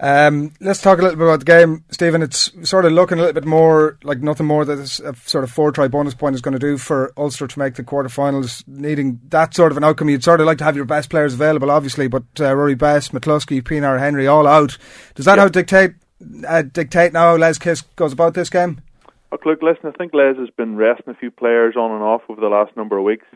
[0.00, 2.22] Um, let's talk a little bit about the game, Stephen.
[2.22, 5.44] It's sort of looking a little bit more like nothing more that this a sort
[5.44, 8.66] of four try bonus point is going to do for Ulster to make the quarterfinals.
[8.66, 11.34] Needing that sort of an outcome, you'd sort of like to have your best players
[11.34, 12.08] available, obviously.
[12.08, 14.76] But uh, Rory Best, McCloskey, Pienaar, Henry, all out.
[15.14, 15.94] Does that how dictate
[16.46, 18.82] uh, dictate now how Les Kiss goes about this game?
[19.32, 22.22] Look, look, listen, I think Les has been resting a few players on and off
[22.28, 23.26] over the last number of weeks.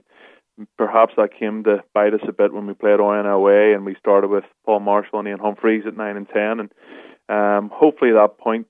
[0.76, 3.94] Perhaps that came to bite us a bit when we played Oyen away and we
[3.96, 6.60] started with Paul Marshall and Ian Humphreys at 9 and 10.
[6.60, 6.72] And
[7.28, 8.66] um, hopefully that point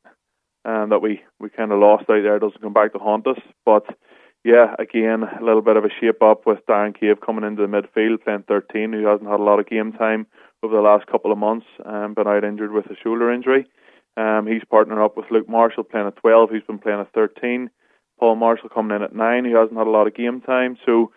[0.64, 3.38] um, that we, we kind of lost out there doesn't come back to haunt us.
[3.64, 3.86] But
[4.44, 7.68] yeah, again, a little bit of a shape up with Darren Cave coming into the
[7.68, 10.26] midfield, playing 13, who hasn't had a lot of game time
[10.62, 13.66] over the last couple of months, um, been out injured with a shoulder injury.
[14.16, 17.70] Um, he's partnering up with Luke Marshall playing at 12, who's been playing at 13.
[18.18, 20.76] Paul Marshall coming in at 9, who hasn't had a lot of game time.
[20.84, 21.12] So,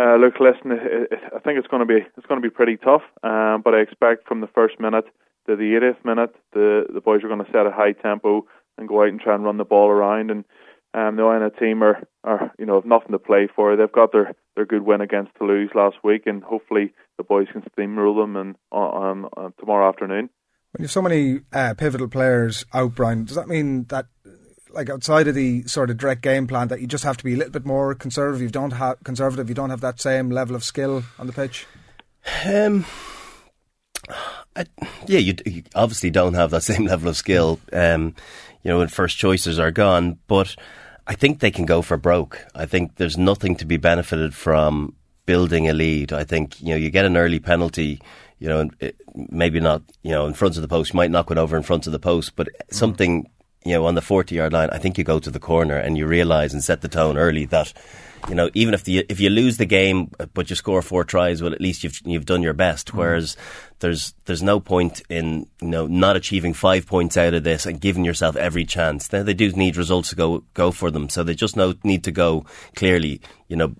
[0.00, 3.02] uh, look, listen, I think it's going to be it's going to be pretty tough.
[3.22, 5.04] Um, but I expect from the first minute
[5.46, 8.46] to the 80th minute, the the boys are going to set a high tempo
[8.78, 10.30] and go out and try and run the ball around.
[10.30, 10.44] And
[10.94, 13.76] um, the Iona team are, are you know have nothing to play for.
[13.76, 17.62] They've got their, their good win against Toulouse last week, and hopefully the boys can
[17.62, 20.30] steamroll them and on, on, on tomorrow afternoon.
[20.72, 24.06] When you have so many uh, pivotal players out, Brian, does that mean that,
[24.72, 27.34] like outside of the sort of direct game plan, that you just have to be
[27.34, 28.42] a little bit more conservative?
[28.42, 29.48] You don't have conservative.
[29.48, 31.66] You don't have that same level of skill on the pitch.
[32.44, 32.84] Um,
[34.56, 34.66] I,
[35.06, 37.60] yeah, you, you obviously don't have that same level of skill.
[37.72, 38.14] Um,
[38.62, 40.54] you know, when first choices are gone, but
[41.06, 42.44] I think they can go for broke.
[42.54, 44.94] I think there's nothing to be benefited from
[45.26, 46.12] building a lead.
[46.12, 48.00] I think you know you get an early penalty.
[48.38, 48.70] You know,
[49.14, 49.82] maybe not.
[50.02, 51.92] You know, in front of the post, you might knock it over in front of
[51.92, 53.28] the post, but something.
[53.64, 56.06] You know, on the forty-yard line, I think you go to the corner and you
[56.06, 57.72] realise and set the tone early that
[58.28, 61.42] you know, even if the if you lose the game but you score four tries,
[61.42, 62.88] well, at least you've you've done your best.
[62.88, 62.98] Mm-hmm.
[62.98, 63.36] Whereas
[63.78, 67.80] there's there's no point in you know not achieving five points out of this and
[67.80, 69.12] giving yourself every chance.
[69.12, 72.04] Now they do need results to go go for them, so they just know, need
[72.04, 72.44] to go
[72.74, 73.20] clearly.
[73.48, 73.74] You know.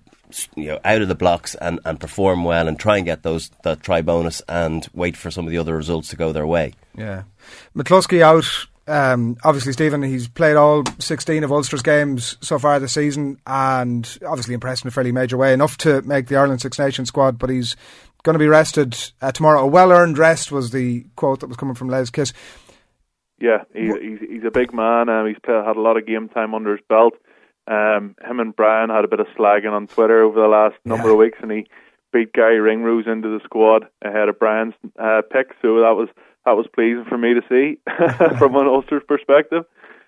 [0.55, 3.51] You know, out of the blocks and, and perform well, and try and get those
[3.65, 6.73] that try bonus, and wait for some of the other results to go their way.
[6.97, 7.23] Yeah,
[7.75, 8.45] McCloskey out.
[8.87, 14.17] Um, obviously, Stephen, he's played all 16 of Ulster's games so far this season and
[14.27, 17.37] obviously impressed in a fairly major way, enough to make the Ireland Six Nations squad,
[17.37, 17.75] but he's
[18.23, 19.61] going to be rested uh, tomorrow.
[19.61, 22.33] A well earned rest was the quote that was coming from Les Kiss.
[23.39, 25.09] Yeah, he's he's, he's a big man.
[25.09, 27.13] Um, he's played, had a lot of game time under his belt.
[27.67, 31.07] Um, him and Brian had a bit of slagging on Twitter over the last number
[31.07, 31.11] Yeah.
[31.13, 31.67] of weeks, and he
[32.11, 35.55] beat Garry Ringrose into the squad ahead of Brian's uh, pick.
[35.61, 36.09] So that was
[36.45, 37.79] that was pleasing for me to see
[38.37, 39.65] from an Ulster's perspective.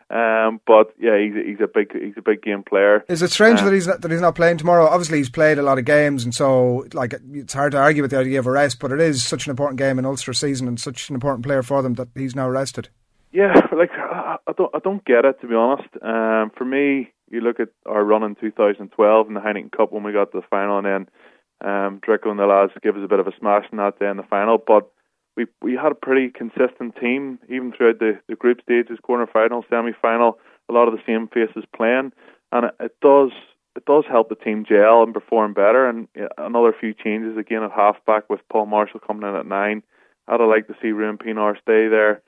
[0.09, 3.03] Um, but yeah, he's, he's a big he's a big game player.
[3.07, 4.85] Is it strange uh, that he's not, that he's not playing tomorrow?
[4.85, 8.11] Obviously, he's played a lot of games, and so like it's hard to argue with
[8.11, 8.79] the idea of a rest.
[8.79, 11.63] But it is such an important game in Ulster season, and such an important player
[11.63, 12.89] for them that he's now rested.
[13.31, 15.89] Yeah, like I, I don't I don't get it to be honest.
[16.03, 20.03] Um, for me, you look at our run in 2012 in the Heineken Cup when
[20.03, 23.07] we got to the final, and then um, Drico and the lads gave us a
[23.07, 24.91] bit of a smash in that day in the final, but
[25.35, 29.65] we we had a pretty consistent team even throughout the, the group stages, quarter final,
[29.69, 30.39] semi final.
[30.69, 32.13] A lot of the same faces playing,
[32.51, 33.31] and it, it does
[33.75, 35.87] it does help the team gel and perform better.
[35.87, 39.83] And another few changes again at halfback with Paul Marshall coming in at nine.
[40.27, 42.21] I'd liked to see Ruan Pienaar stay there.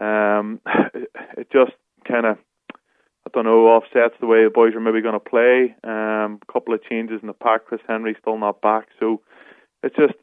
[0.00, 0.60] Um,
[0.94, 1.72] it, it just
[2.06, 2.38] kind of
[3.26, 5.74] I don't know, offsets the way the boys are maybe going to play.
[5.82, 7.64] Um, a couple of changes in the pack.
[7.66, 9.20] Chris Henry still not back, so
[9.82, 10.14] it's just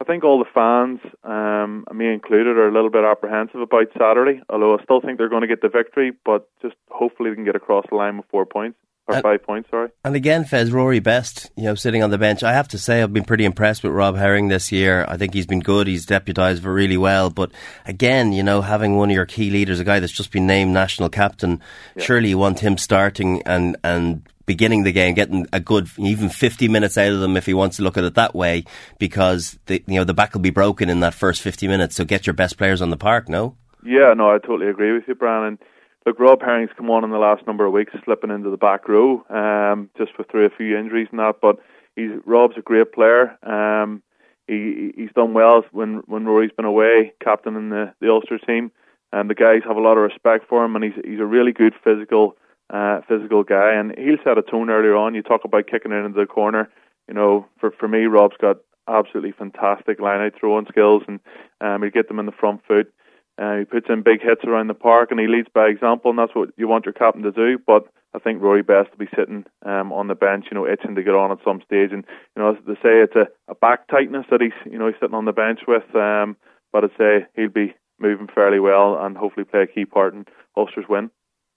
[0.00, 4.42] I think all the fans, um, me included, are a little bit apprehensive about Saturday.
[4.48, 7.44] Although I still think they're going to get the victory, but just hopefully they can
[7.44, 8.76] get across the line with four points
[9.06, 9.70] or and, five points.
[9.70, 9.90] Sorry.
[10.04, 12.42] And again, Fez Rory Best, you know, sitting on the bench.
[12.42, 15.04] I have to say, I've been pretty impressed with Rob Herring this year.
[15.08, 15.86] I think he's been good.
[15.86, 17.30] He's deputised really well.
[17.30, 17.52] But
[17.86, 20.72] again, you know, having one of your key leaders, a guy that's just been named
[20.72, 21.60] national captain,
[21.96, 22.02] yeah.
[22.02, 26.68] surely you want him starting and and beginning the game, getting a good even 50
[26.68, 28.64] minutes out of them if he wants to look at it that way,
[28.98, 31.96] because the, you know the back will be broken in that first 50 minutes.
[31.96, 33.28] So get your best players on the park.
[33.28, 33.56] No.
[33.84, 35.58] Yeah, no, I totally agree with you, Brian.
[36.06, 38.88] look, Rob Herring's come on in the last number of weeks, slipping into the back
[38.88, 41.36] row, um, just for through a few injuries and that.
[41.42, 41.58] But
[41.96, 43.36] he's Rob's a great player.
[43.42, 44.02] Um,
[44.46, 48.72] he he's done well when when Rory's been away, captain in the the Ulster team,
[49.12, 50.76] and the guys have a lot of respect for him.
[50.76, 52.36] And he's he's a really good physical
[52.70, 55.14] uh, physical guy, and he'll set a tone earlier on.
[55.14, 56.70] You talk about kicking it into the corner.
[57.08, 61.20] You know, for for me, Rob's got absolutely fantastic line out throwing skills, and
[61.60, 62.92] um, he'll get them in the front foot.
[63.36, 66.18] Uh, he puts in big hits around the park, and he leads by example, and
[66.18, 67.58] that's what you want your captain to do.
[67.58, 70.94] But I think Rory Best will be sitting um, on the bench, you know, itching
[70.94, 71.90] to get on at some stage.
[71.92, 72.04] And
[72.36, 75.16] you know, they say it's a, a back tightness that he's, you know, he's sitting
[75.16, 75.94] on the bench with.
[75.96, 76.36] Um,
[76.72, 80.26] but I'd say he'll be moving fairly well and hopefully play a key part in
[80.56, 81.10] Ulster's win.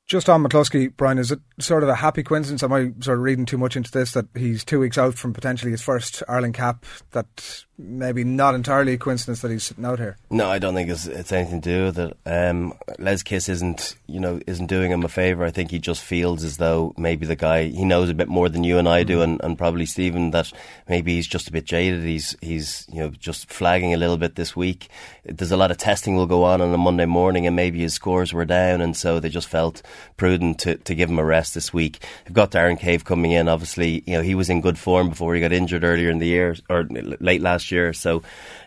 [0.07, 2.63] Just on McCloskey, Brian, is it sort of a happy coincidence?
[2.63, 5.33] Am I sort of reading too much into this that he's two weeks out from
[5.33, 6.85] potentially his first Ireland cap?
[7.11, 10.17] That maybe not entirely a coincidence that he's sitting out here.
[10.29, 12.17] No, I don't think it's, it's anything to do with it.
[12.25, 15.43] Um, Les Kiss isn't, you know, isn't doing him a favour.
[15.43, 18.49] I think he just feels as though maybe the guy he knows a bit more
[18.49, 19.23] than you and I do, mm.
[19.23, 20.51] and, and probably Stephen that
[20.87, 22.03] maybe he's just a bit jaded.
[22.03, 24.87] He's he's you know just flagging a little bit this week.
[25.25, 27.93] There's a lot of testing will go on on a Monday morning, and maybe his
[27.93, 29.81] scores were down, and so they just felt
[30.17, 32.03] prudent to, to give him a rest this week.
[32.25, 33.47] They've got Darren Cave coming in.
[33.47, 36.27] Obviously, you know he was in good form before he got injured earlier in the
[36.27, 37.93] year or late last year.
[37.93, 38.23] So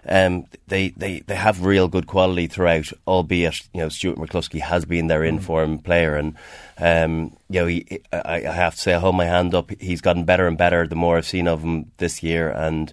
[0.08, 4.84] um, they, they, they have real good quality throughout, albeit you know Stuart McCloskey has
[4.84, 6.36] been their in form player, and
[6.78, 9.70] um, you know he, I, I, have to say I hold my hand up.
[9.80, 12.92] He's gotten better and better the more I've seen of him this year, and.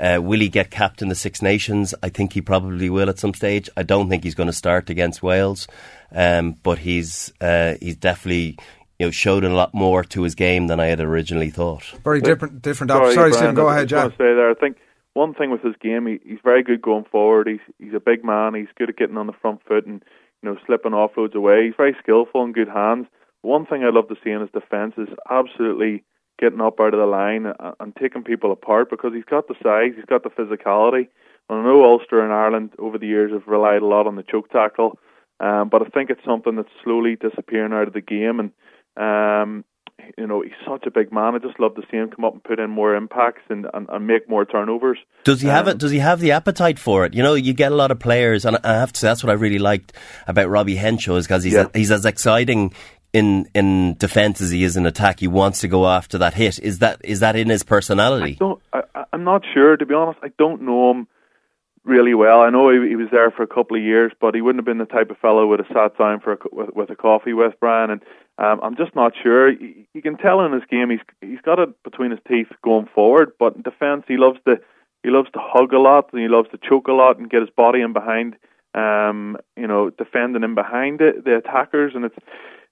[0.00, 1.92] Uh, will he get capped in the Six Nations?
[2.04, 3.68] I think he probably will at some stage.
[3.76, 5.66] I don't think he's going to start against Wales,
[6.12, 8.58] um, but he's uh, he's definitely
[8.98, 11.84] you know, showed a lot more to his game than I had originally thought.
[12.02, 12.90] Very different, different.
[12.90, 14.12] Sorry, Sorry Stephen, go ahead, Jack.
[14.12, 14.78] Say there, I think
[15.14, 17.48] one thing with his game, he, he's very good going forward.
[17.48, 18.54] He's he's a big man.
[18.54, 20.02] He's good at getting on the front foot and
[20.42, 21.66] you know slipping offloads away.
[21.66, 23.06] He's very skillful and good hands.
[23.42, 26.04] One thing I love to see in his defence is absolutely
[26.40, 29.54] getting up out of the line and, and taking people apart because he's got the
[29.62, 31.08] size, he's got the physicality.
[31.48, 34.22] And I know Ulster and Ireland over the years have relied a lot on the
[34.22, 34.98] choke tackle,
[35.40, 38.40] um, but I think it's something that's slowly disappearing out of the game.
[38.40, 38.52] And
[38.96, 39.64] um,
[40.16, 41.34] you know, he's such a big man.
[41.34, 43.88] I just love to see him come up and put in more impacts and, and,
[43.88, 44.98] and make more turnovers.
[45.24, 45.78] Does he have um, it?
[45.78, 47.14] Does he have the appetite for it?
[47.14, 49.30] You know, you get a lot of players, and I have to say that's what
[49.30, 49.92] I really liked
[50.26, 51.66] about Robbie Henshaw is because he's yeah.
[51.72, 52.72] a, he's as exciting
[53.12, 55.20] in in defence as he is in attack.
[55.20, 56.58] He wants to go after that hit.
[56.58, 58.32] Is that is that in his personality?
[58.32, 58.62] I don't.
[58.72, 60.20] I, I'm not sure to be honest.
[60.22, 61.08] I don't know him
[61.88, 62.42] really well.
[62.42, 64.66] I know he, he was there for a couple of years, but he wouldn't have
[64.66, 67.32] been the type of fellow would have sat down for a, with, with a coffee
[67.32, 67.90] with Brian.
[67.90, 68.02] And
[68.38, 69.50] um, I'm just not sure.
[69.50, 73.32] You can tell in his game he's he's got it between his teeth going forward,
[73.38, 74.60] but in defence he loves to
[75.02, 77.40] he loves to hug a lot and he loves to choke a lot and get
[77.40, 78.36] his body in behind,
[78.74, 82.16] um, you know, defending in behind the, the attackers, and it's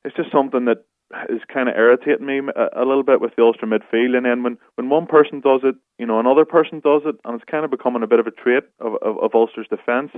[0.04, 0.84] it's just something that
[1.28, 4.16] is kind of irritating me a, a, little bit with the Ulster midfield.
[4.16, 7.34] And then when, when one person does it, you know, another person does it, and
[7.34, 10.10] it's kind of becoming a bit of a trait of, of, of Ulster's defence.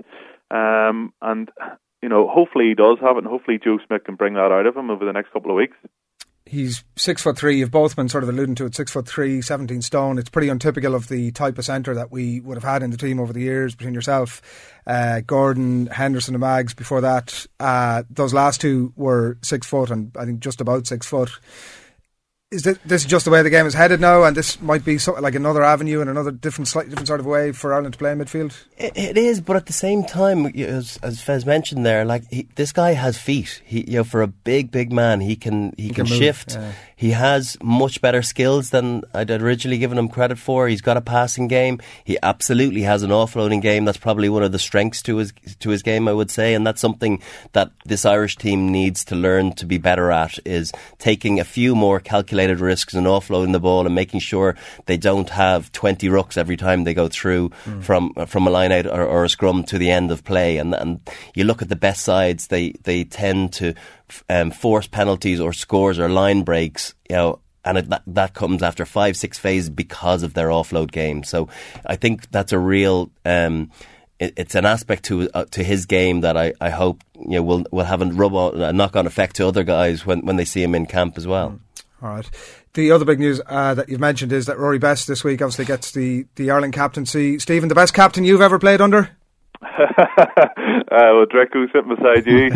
[0.50, 1.50] Um, and
[2.02, 4.66] you know, hopefully he does have it, and hopefully Joe Schmidt can bring that out
[4.66, 5.76] of him over the next couple of weeks.
[6.48, 7.58] He's six foot three.
[7.58, 8.74] You've both been sort of alluding to it.
[8.74, 10.18] Six foot three, 17 stone.
[10.18, 12.96] It's pretty untypical of the type of centre that we would have had in the
[12.96, 14.40] team over the years between yourself,
[14.86, 16.72] uh, Gordon, Henderson, and Maggs.
[16.72, 21.06] Before that, uh, those last two were six foot and I think just about six
[21.06, 21.30] foot
[22.50, 24.98] is this, this just the way the game is headed now, and this might be
[25.20, 28.12] like another avenue and another different, slightly different sort of way for Ireland to play
[28.12, 28.58] in midfield?
[28.78, 32.48] it, it is, but at the same time, as, as Fez mentioned there, like he,
[32.54, 33.60] this guy has feet.
[33.66, 36.54] He, you know, for a big, big man, he can he, he can, can shift.
[36.54, 36.72] Yeah.
[36.96, 40.66] He has much better skills than I'd originally given him credit for.
[40.66, 41.80] He's got a passing game.
[42.02, 43.84] He absolutely has an offloading game.
[43.84, 46.66] That's probably one of the strengths to his to his game, I would say, and
[46.66, 50.38] that's something that this Irish team needs to learn to be better at.
[50.46, 54.96] Is taking a few more calculated risks and offloading the ball and making sure they
[54.96, 57.82] don't have twenty rucks every time they go through mm.
[57.82, 60.56] from from a line out or, or a scrum to the end of play.
[60.58, 61.00] And and
[61.34, 63.74] you look at the best sides, they they tend to
[64.28, 68.62] um, force penalties or scores or line breaks, you know, and it, that, that comes
[68.62, 71.22] after five, six phases because of their offload game.
[71.22, 71.48] So
[71.84, 73.10] I think that's a real.
[73.24, 73.70] Um,
[74.18, 77.42] it, it's an aspect to uh, to his game that I, I hope you know
[77.42, 80.36] will will have a rub on, a knock on effect to other guys when, when
[80.36, 81.60] they see him in camp as well.
[82.00, 82.30] All right.
[82.74, 85.64] The other big news uh, that you've mentioned is that Rory Best this week obviously
[85.64, 87.38] gets the, the Ireland captaincy.
[87.38, 89.16] Stephen, the best captain you've ever played under?
[89.62, 89.76] uh,
[90.90, 92.52] well, Drico sitting beside you.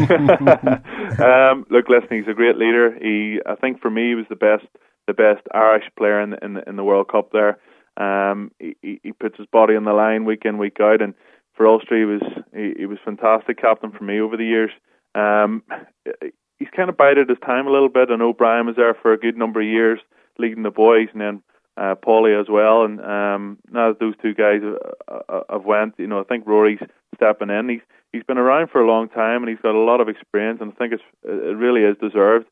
[1.25, 2.97] um, look, listen, he's a great leader.
[3.01, 4.67] He, I think, for me, he was the best,
[5.09, 7.31] the best Irish player in the, in the, in the World Cup.
[7.33, 7.59] There,
[7.97, 11.15] um, he, he puts his body on the line week in, week out, and
[11.55, 12.23] for Ulster, he was
[12.55, 14.71] he, he was fantastic captain for me over the years.
[15.15, 15.63] Um,
[16.63, 18.11] he's kind of bided his time a little bit.
[18.11, 19.99] I know Brian was there for a good number of years,
[20.39, 21.43] leading the boys, and then
[21.77, 22.85] uh, Paulie as well.
[22.85, 24.77] And um, now those two guys have,
[25.09, 26.79] uh, uh, have went, you know, I think Rory's
[27.17, 27.69] stepping in.
[27.69, 27.81] He's
[28.13, 30.73] he's been around for a long time and he's got a lot of experience, and
[30.73, 32.47] I think it's it really is deserved.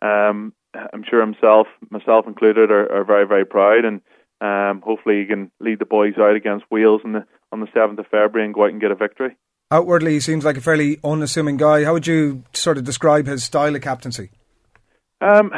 [0.00, 4.00] Um, I'm sure himself, myself included, are, are very very proud, and
[4.40, 7.98] um, hopefully he can lead the boys out against Wales on the on the seventh
[7.98, 9.36] of February and go out and get a victory.
[9.72, 11.84] Outwardly, he seems like a fairly unassuming guy.
[11.84, 14.30] How would you sort of describe his style of captaincy?
[15.20, 15.52] Um,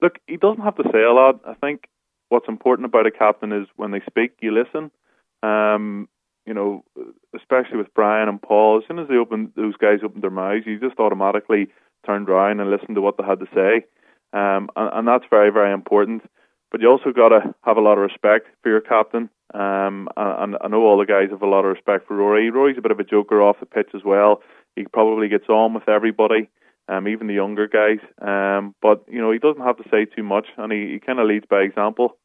[0.00, 1.40] look, he doesn't have to say a lot.
[1.46, 1.88] I think
[2.28, 4.90] what's important about a captain is when they speak, you listen.
[5.42, 6.08] Um,
[6.46, 6.82] you know,
[7.36, 10.64] especially with Brian and Paul, as soon as they open those guys opened their mouths,
[10.66, 11.68] you just automatically
[12.06, 13.84] turned around and listened to what they had to say,
[14.32, 16.22] um, and, and that's very very important.
[16.70, 19.30] But you also got to have a lot of respect for your captain.
[19.54, 22.50] Um, and, and I know all the guys have a lot of respect for Rory.
[22.50, 24.42] Rory's a bit of a joker off the pitch as well.
[24.76, 26.50] He probably gets on with everybody
[26.88, 28.00] um, even the younger guys.
[28.20, 31.20] Um, but you know, he doesn't have to say too much, and he, he kind
[31.20, 32.16] of leads by example.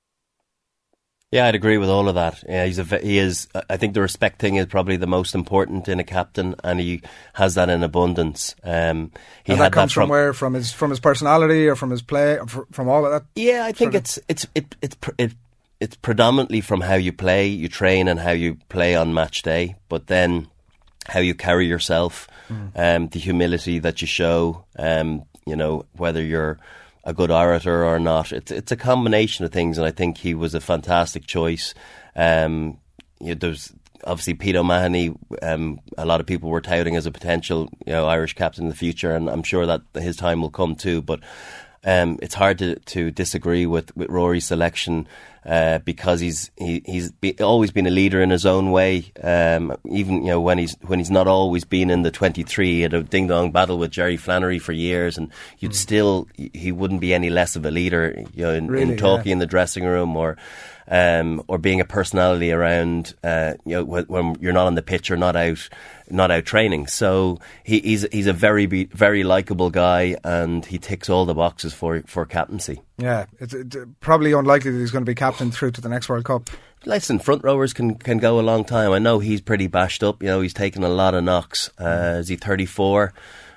[1.34, 2.44] Yeah, I'd agree with all of that.
[2.48, 3.48] Yeah, he's a, he is.
[3.68, 7.02] I think the respect thing is probably the most important in a captain, and he
[7.34, 8.54] has that in abundance.
[8.64, 9.12] Um,
[9.44, 10.34] he and that comes that from, from, where?
[10.34, 12.38] From his from his personality, or from his play,
[12.72, 13.24] from all of that.
[13.34, 15.34] Yeah, I think it's it's it, it's it,
[15.80, 19.76] it's predominantly from how you play, you train, and how you play on match day.
[19.90, 20.46] But then
[21.08, 22.70] how you carry yourself, mm.
[22.76, 26.60] um, the humility that you show, um, you know, whether you're
[27.04, 28.32] a good orator or not.
[28.32, 31.74] It's it's a combination of things, and I think he was a fantastic choice.
[32.16, 32.80] Um,
[33.20, 33.74] you know, there's
[34.06, 35.16] obviously Pete O'Mahony.
[35.42, 38.70] Um, a lot of people were touting as a potential, you know, Irish captain in
[38.70, 41.02] the future, and I'm sure that his time will come too.
[41.02, 41.22] But
[41.84, 45.08] um, it's hard to, to disagree with, with Rory's selection
[45.46, 49.12] uh, because he's he, he's be, always been a leader in his own way.
[49.22, 52.76] Um, even you know when he's when he's not always been in the twenty three,
[52.76, 55.76] he had a ding dong battle with Jerry Flannery for years, and you'd mm.
[55.76, 59.28] still he wouldn't be any less of a leader, you know, in, really, in talking
[59.28, 59.34] yeah.
[59.34, 60.38] in the dressing room or.
[60.86, 64.82] Um, or being a personality around, uh, you know, when, when, you're not on the
[64.82, 65.70] pitch or not out,
[66.10, 66.88] not out training.
[66.88, 71.74] So he, he's he's a very very likable guy, and he ticks all the boxes
[71.74, 72.82] for for captaincy.
[72.98, 76.10] Yeah, it's, it's probably unlikely that he's going to be captain through to the next
[76.10, 76.50] World Cup.
[76.86, 78.92] Listen, front rowers can, can go a long time.
[78.92, 80.22] I know he's pretty bashed up.
[80.22, 81.70] You know, he's taken a lot of knocks.
[81.80, 83.14] Uh, is he 34?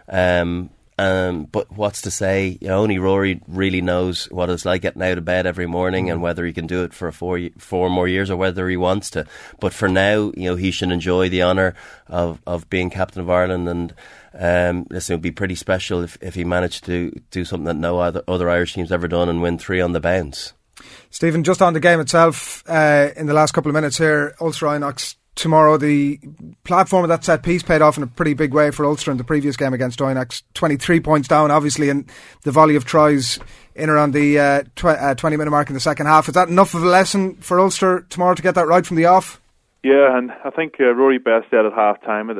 [0.08, 2.56] Um, um, but what's to say?
[2.60, 6.08] You know, only Rory really knows what it's like getting out of bed every morning
[6.10, 9.10] and whether he can do it for four four more years or whether he wants
[9.10, 9.26] to.
[9.60, 11.74] But for now, you know, he should enjoy the honour
[12.06, 13.94] of, of being captain of Ireland and.
[14.38, 17.76] Um, listen, it would be pretty special if, if he managed to do something that
[17.76, 20.52] no other, other Irish team's ever done and win three on the bounce.
[21.10, 24.66] Stephen, just on the game itself, uh, in the last couple of minutes here, Ulster
[24.66, 25.76] Oyonnax tomorrow.
[25.76, 26.18] The
[26.64, 29.16] platform of that set piece paid off in a pretty big way for Ulster in
[29.16, 30.42] the previous game against Oyonnax.
[30.54, 32.10] 23 points down, obviously, and
[32.42, 33.38] the volley of tries
[33.74, 36.28] in around the uh, tw- uh, 20 minute mark in the second half.
[36.28, 39.06] Is that enough of a lesson for Ulster tomorrow to get that right from the
[39.06, 39.40] off?
[39.82, 42.36] Yeah, and I think uh, Rory Best said at half time in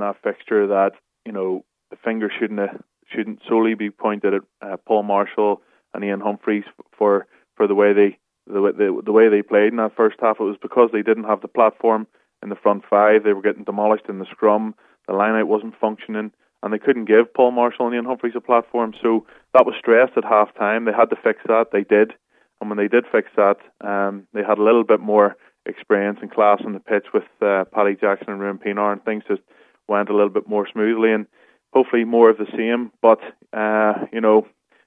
[0.00, 0.92] that fixture that,
[1.24, 5.62] you know, the finger shouldn't shouldn't solely be pointed at uh, Paul Marshall
[5.92, 6.64] and Ian Humphreys
[6.96, 10.40] for for the way they the, the the way they played in that first half.
[10.40, 12.06] It was because they didn't have the platform
[12.42, 13.24] in the front five.
[13.24, 14.74] They were getting demolished in the scrum.
[15.06, 18.94] The lineout wasn't functioning, and they couldn't give Paul Marshall and Ian Humphreys a platform.
[19.02, 20.84] So that was stressed at half time.
[20.84, 21.68] They had to fix that.
[21.72, 22.14] They did,
[22.60, 26.30] and when they did fix that, um, they had a little bit more experience and
[26.30, 29.42] class on the pitch with uh, Paddy Jackson and Ruan Pienaar, and things just
[29.90, 31.26] went a little bit more smoothly and
[31.72, 32.92] hopefully more of the same.
[33.02, 33.20] But
[33.52, 34.46] uh, you know,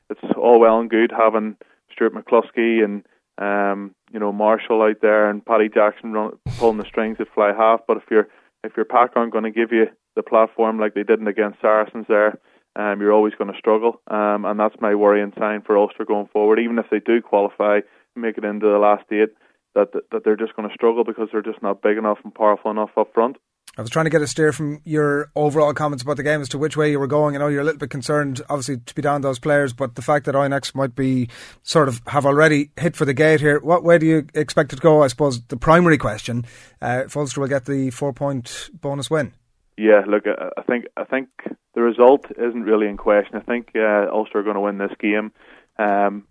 [0.10, 1.58] it's all well and good having
[1.92, 3.06] Stuart McCloskey and
[3.38, 7.54] um, you know Marshall out there and Paddy Jackson run, pulling the strings at fly
[7.56, 7.82] half.
[7.88, 8.28] But if your
[8.64, 12.06] if your pack aren't going to give you the platform like they didn't against Saracens
[12.08, 12.40] there,
[12.76, 14.02] um, you're always going to struggle.
[14.08, 16.60] Um, and that's my worrying sign for Ulster going forward.
[16.60, 17.82] Even if they do qualify,
[18.16, 19.30] make it into the last eight,
[19.76, 22.72] that that they're just going to struggle because they're just not big enough and powerful
[22.72, 23.38] enough up front.
[23.76, 26.50] I was trying to get a steer from your overall comments about the game as
[26.50, 27.36] to which way you were going.
[27.36, 30.04] I know you're a little bit concerned, obviously, to be down those players, but the
[30.04, 31.28] fact that Oyonnax might be
[31.64, 34.76] sort of have already hit for the gate here, what way do you expect it
[34.76, 35.02] to go?
[35.02, 36.46] I suppose the primary question,
[36.84, 39.34] uh, if Ulster will get the four point bonus win.
[39.76, 41.30] Yeah, look, I think I think
[41.74, 43.38] the result isn't really in question.
[43.38, 45.32] I think uh, Ulster are going to win this game.
[45.80, 46.28] Um,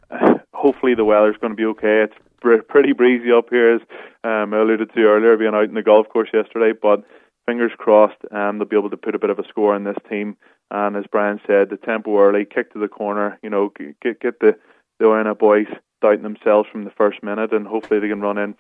[0.55, 2.05] hopefully, the weather's going to be okay.
[2.05, 3.81] It's pretty breezy up here, as
[4.23, 7.05] um, I alluded to earlier, being out in the golf course yesterday, but
[7.53, 9.97] fingers crossed um, they'll be able to put a bit of a score on this
[10.09, 10.37] team.
[10.71, 13.71] And as Brian said, the tempo early, kick to the corner, you know,
[14.03, 14.57] get get the
[14.99, 15.67] the Oyonnax boys
[16.01, 18.55] doubting themselves from the first minute, and hopefully they can run in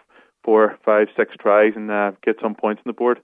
[0.45, 3.21] four, five, six tries and uh, get some points on the board.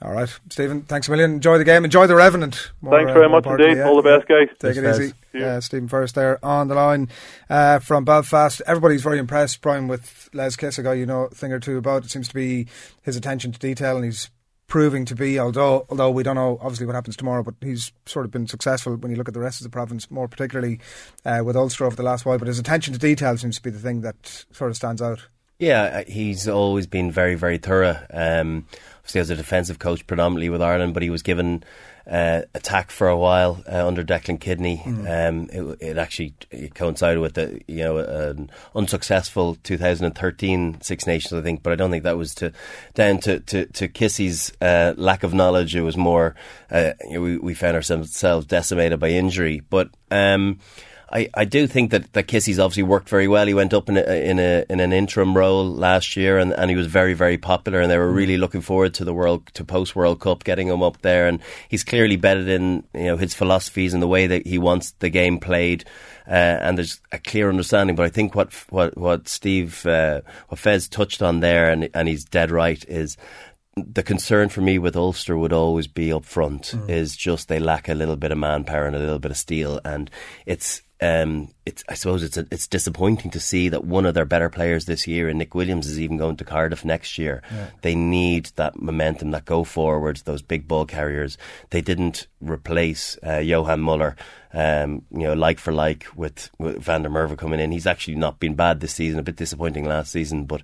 [0.00, 0.82] All right, Stephen.
[0.82, 1.32] Thanks a million.
[1.32, 1.84] Enjoy the game.
[1.84, 2.70] Enjoy the Revenant.
[2.80, 3.76] More, thanks very uh, much indeed.
[3.76, 3.88] Yeah.
[3.88, 4.48] All the best, guys.
[4.58, 5.12] Take it easy.
[5.44, 7.08] Uh, Stephen Ferris there on the line
[7.50, 8.62] uh, from Belfast.
[8.66, 11.76] Everybody's very impressed, Brian, with Les Kiss, a guy you know a thing or two
[11.76, 12.04] about.
[12.04, 12.66] It seems to be
[13.02, 14.30] his attention to detail, and he's
[14.70, 18.24] proving to be, although although we don't know obviously what happens tomorrow, but he's sort
[18.24, 20.80] of been successful when you look at the rest of the province, more particularly
[21.26, 22.38] uh, with Ulster over the last while.
[22.38, 25.28] But his attention to detail seems to be the thing that sort of stands out.
[25.58, 27.98] Yeah, uh, he's always been very, very thorough.
[28.10, 28.66] Um,
[29.00, 31.62] obviously, as a defensive coach, predominantly with Ireland, but he was given
[32.10, 34.82] uh, attack for a while uh, under Declan Kidney.
[34.84, 35.28] Mm.
[35.28, 41.32] Um, it, it, actually it coincided with the you know an unsuccessful 2013 Six Nations,
[41.32, 42.52] I think, but I don't think that was to
[42.94, 45.76] down to to, to Kissy's uh, lack of knowledge.
[45.76, 46.34] It was more
[46.70, 49.90] uh, you know, we we found ourselves decimated by injury, but.
[50.10, 50.58] Um,
[51.12, 53.46] I, I do think that, that Kissy's obviously worked very well.
[53.46, 56.70] He went up in a, in a in an interim role last year, and, and
[56.70, 57.80] he was very very popular.
[57.80, 60.82] And they were really looking forward to the world to post World Cup, getting him
[60.82, 61.26] up there.
[61.26, 64.92] And he's clearly bedded in you know his philosophies and the way that he wants
[65.00, 65.84] the game played.
[66.28, 67.96] Uh, and there's a clear understanding.
[67.96, 72.06] But I think what what what Steve uh, what Fez touched on there, and and
[72.06, 73.16] he's dead right, is
[73.76, 76.88] the concern for me with Ulster would always be up front mm.
[76.88, 79.80] is just they lack a little bit of manpower and a little bit of steel,
[79.84, 80.08] and
[80.46, 84.24] it's um, it's I suppose it's a, it's disappointing to see that one of their
[84.26, 87.42] better players this year, and Nick Williams, is even going to Cardiff next year.
[87.50, 87.70] Yeah.
[87.80, 91.38] They need that momentum, that go forwards, those big ball carriers.
[91.70, 94.16] They didn't replace uh, Johan Muller,
[94.52, 97.72] um, you know, like for like with, with Van der Merwe coming in.
[97.72, 100.62] He's actually not been bad this season, a bit disappointing last season, but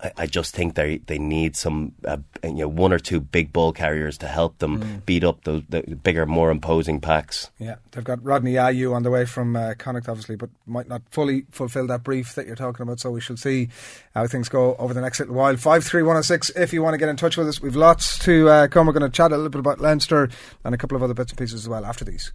[0.00, 3.52] I, I just think they they need some uh, you know one or two big
[3.52, 5.06] ball carriers to help them mm.
[5.06, 7.50] beat up the, the bigger, more imposing packs.
[7.58, 11.02] Yeah, they've got Rodney Ayew on the way from uh, Connacht, obviously, but might not
[11.10, 13.00] fully fulfil that brief that you're talking about.
[13.00, 13.68] So we shall see
[14.14, 15.56] how things go over the next little while.
[15.56, 16.50] Five three one zero oh six.
[16.50, 18.86] If you want to get in touch with us, we've lots to uh, come.
[18.86, 20.28] We're going to chat a little bit about Leinster
[20.64, 22.32] and a couple of other bits and pieces as well after these.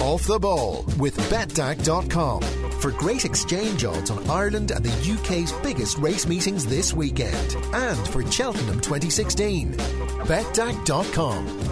[0.00, 2.42] Off the Ball with betdaq.com
[2.80, 8.08] for great exchange odds on Ireland and the UK's biggest race meetings this weekend and
[8.08, 9.74] for Cheltenham 2016.
[9.74, 11.68] betdaq.com.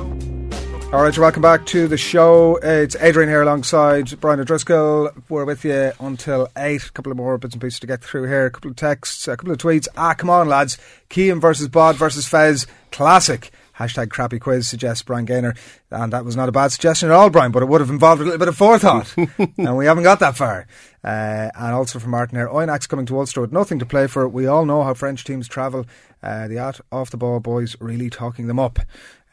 [0.92, 2.56] All right, welcome back to the show.
[2.62, 5.10] It's Adrian here alongside Brian O'Driscoll.
[5.28, 6.84] We're with you until 8.
[6.84, 8.46] A couple of more bits and pieces to get through here.
[8.46, 9.86] A couple of texts, a couple of tweets.
[9.96, 10.78] Ah, come on, lads.
[11.08, 12.66] Keane versus Bod versus Fez.
[12.90, 13.52] Classic.
[13.78, 15.54] Hashtag crappy quiz suggests Brian Gaynor.
[15.90, 18.22] And that was not a bad suggestion at all, Brian, but it would have involved
[18.22, 19.14] a little bit of forethought.
[19.58, 20.66] and we haven't got that far.
[21.04, 24.26] Uh, and also from Martin here, Oyonnax coming to Ulster with nothing to play for.
[24.26, 25.86] We all know how French teams travel.
[26.22, 28.80] Uh, the at off the ball boys really talking them up.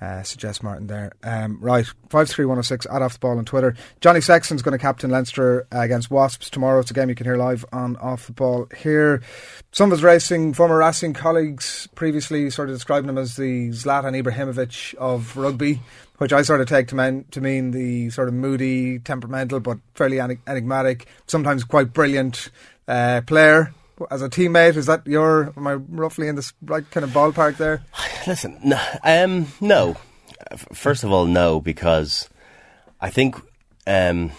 [0.04, 1.14] Uh, suggests Martin there.
[1.24, 3.74] Um, right, 53106 at off the ball on Twitter.
[4.01, 6.82] Johnny Sexton's going to captain Leinster uh, against Wasps tomorrow.
[6.82, 9.22] It's a game you can hear live on off the ball here.
[9.72, 14.22] Some of his racing, former racing colleagues previously sort of describing him as the Zlatan
[14.22, 15.80] Ibrahimovic of rugby,
[16.18, 19.78] which I sort of take to mean, to mean the sort of moody, temperamental, but
[19.93, 22.49] fairly enigmatic, sometimes quite brilliant
[22.89, 23.74] uh, player
[24.12, 24.76] as a teammate?
[24.76, 25.54] Is that your?
[25.58, 27.84] Am I roughly in the right kind of ballpark there?
[28.28, 29.95] Listen, no, um, no.
[30.74, 32.30] First of all, no, because
[33.01, 33.36] I think
[33.88, 34.32] um,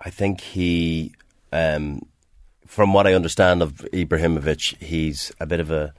[0.00, 1.14] I think he,
[1.52, 2.02] um,
[2.66, 5.94] from what I understand of Ibrahimovic, he's a bit of a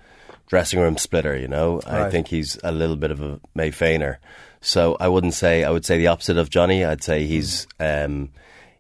[0.47, 1.35] dressing room splitter.
[1.35, 4.17] You know, I think he's a little bit of a mé féiner.
[4.61, 6.85] So I wouldn't say I would say the opposite of Johnny.
[6.85, 8.29] I'd say he's um,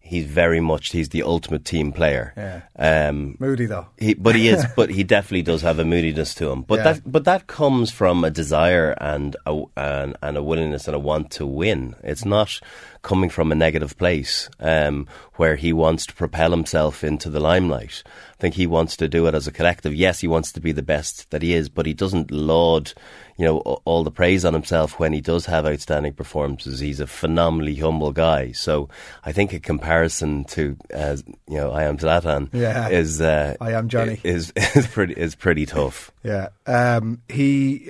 [0.05, 2.31] he's very much he's the ultimate team player.
[2.37, 2.61] Yeah.
[3.09, 3.87] Um, Moody though.
[3.97, 6.61] he, but he is, but he definitely does have a moodiness to him.
[6.61, 6.83] But Yeah.
[6.93, 10.99] that, but that comes from a desire and a, and, and a willingness and a
[10.99, 11.95] want to win.
[12.03, 12.59] It's not
[13.01, 18.03] coming from a negative place um, where he wants to propel himself into the limelight.
[18.37, 19.95] I think he wants to do it as a collective.
[19.95, 22.91] Yes, he wants to be the best that he is, but he doesn't laud,
[23.37, 26.79] you know, all the praise on himself when he does have outstanding performances.
[26.81, 28.51] He's a phenomenally humble guy.
[28.51, 28.89] So
[29.23, 31.15] I think a comparison to, uh,
[31.47, 32.89] you know, I am Zlatan Yeah.
[32.89, 34.19] is uh, I am Johnny.
[34.23, 36.11] is is pretty is pretty tough.
[36.23, 36.49] Yeah.
[36.67, 37.89] Um, he,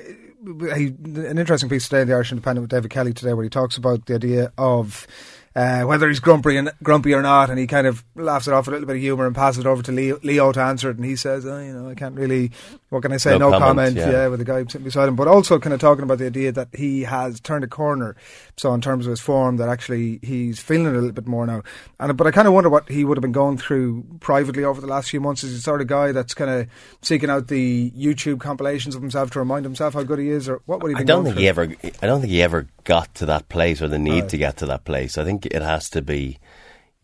[0.75, 3.49] he, an interesting piece today in the Irish Independent with David Kelly today, where he
[3.49, 5.07] talks about the idea of
[5.55, 8.65] uh, whether he's grumpy and grumpy or not, and he kind of laughs it off
[8.65, 10.89] with a little bit of humour and passes it over to Leo, Leo to answer
[10.89, 12.51] it, and he says, oh, you know, I can't really,
[12.89, 14.11] what can I say, No no, comment, comment, yeah.
[14.11, 14.27] yeah.
[14.27, 16.67] with the guy sitting beside him, but also kind of talking about the idea that
[16.73, 18.17] he has turned a corner,
[18.57, 21.45] so in terms of his form, that actually he's feeling it a little bit more
[21.45, 21.63] now,
[22.01, 24.81] and but I kind of wonder what he would have been going through privately over
[24.81, 25.41] the last few months.
[25.43, 26.67] Is he the sort of guy that's kind of
[27.01, 30.61] seeking out the YouTube compilations of himself to remind himself how good he is, or
[30.65, 30.97] what would he?
[30.97, 31.43] I don't think through?
[31.43, 31.63] he ever.
[32.01, 34.29] I don't think he ever got to that place or the need Right.
[34.29, 35.17] to get to that place.
[35.17, 36.39] I think it has to be,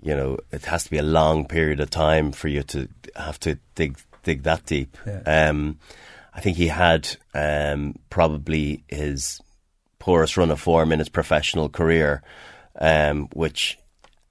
[0.02, 3.40] you know, it has to be a long period of time for you to have
[3.42, 4.96] to dig dig that deep.
[5.06, 5.50] Yeah.
[5.50, 5.80] Um,
[6.34, 9.42] I think he had um, probably his
[10.00, 12.22] poorest run of form in his professional career,
[12.80, 13.78] um, which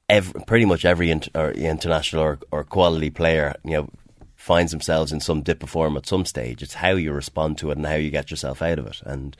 [0.09, 3.89] ev pretty much every or international or, or quality player, you know,
[4.37, 6.63] finds themselves in some dip of form at some stage.
[6.63, 9.03] It's how you respond to it and how you get yourself out of it.
[9.05, 9.37] And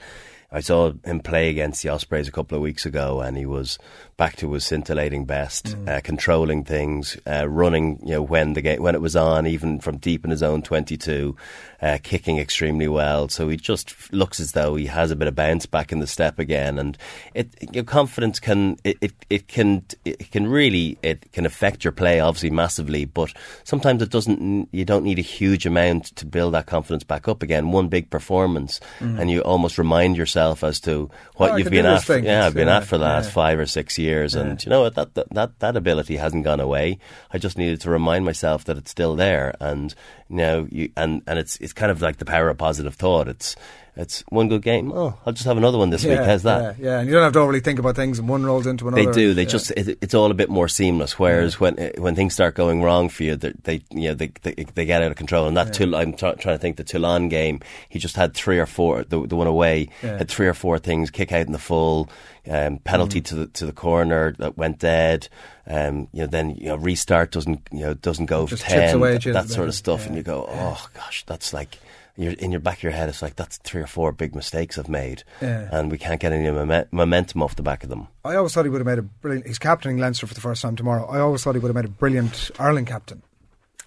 [0.51, 3.77] I saw him play against the Ospreys a couple of weeks ago, and he was
[4.21, 7.99] back to his scintillating best, uh, controlling things, uh, running.
[8.05, 10.61] You know when the game when it was on, even from deep in his own
[10.61, 11.35] twenty-two,
[11.81, 13.29] uh, kicking extremely well.
[13.29, 16.05] So he just looks as though he has a bit of bounce back in the
[16.05, 16.99] step again, and
[17.33, 21.91] it your confidence can it, it, it can it can really it can affect your
[21.91, 24.69] play obviously massively, but sometimes it doesn't.
[24.71, 27.71] You don't need a huge amount to build that confidence back up again.
[27.71, 32.07] One big performance, and you almost remind yourself as to what Oh, you've been at.
[32.07, 33.31] Yeah, I've been Yeah, at for the last yeah.
[33.31, 34.95] five or six years, and you know what?
[34.95, 36.99] That, that that that ability hasn't gone away.
[37.31, 39.93] I just needed to remind myself that it's still there, and
[40.29, 43.27] you know, you and and it's it's kind of like the power of positive thought.
[43.27, 43.55] It's
[43.95, 44.91] it's one good game.
[44.93, 46.17] Oh, I'll just have another one this week.
[46.17, 46.77] How's that?
[46.79, 48.87] Yeah, yeah, and you don't have to overly think about things, and one rolls into
[48.87, 49.03] another.
[49.05, 49.33] They do.
[49.33, 49.47] They Yeah.
[49.49, 51.19] just it, it's all a bit more seamless.
[51.19, 54.31] Whereas when uh, when things start going wrong for you, they, they you know they,
[54.43, 55.47] they they get out of control.
[55.47, 57.59] And that Toul- I'm try trying to think the Toulon game.
[57.89, 59.03] He just had three or four.
[59.03, 60.17] The, the one away Yeah.
[60.19, 61.11] had three or four things.
[61.11, 62.09] Kick out in the full,
[62.49, 63.25] um, penalty Mm.
[63.25, 65.27] to the to the corner that went dead.
[65.67, 68.99] Um, you know, then you know restart doesn't you know doesn't go Just for ten.
[68.99, 70.07] that, at you a that sort of stuff, Yeah.
[70.07, 71.77] and you go, oh gosh, that's like.
[72.21, 74.77] You're, in your back of your head, it's like that's three or four big mistakes
[74.77, 75.67] I've made, Yeah.
[75.71, 78.07] and we can't get any momen- momentum off the back of them.
[78.23, 79.47] I always thought he would have made a brilliant.
[79.47, 81.05] He's captaining Leinster for the first time tomorrow.
[81.07, 83.21] I always thought he would have made a brilliant Ireland captain.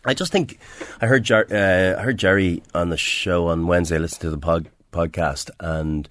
[0.05, 0.59] I just think
[1.01, 3.99] I heard Jer- uh, I heard Jerry on the show on Wednesday.
[3.99, 6.09] Listen to the pod- podcast, and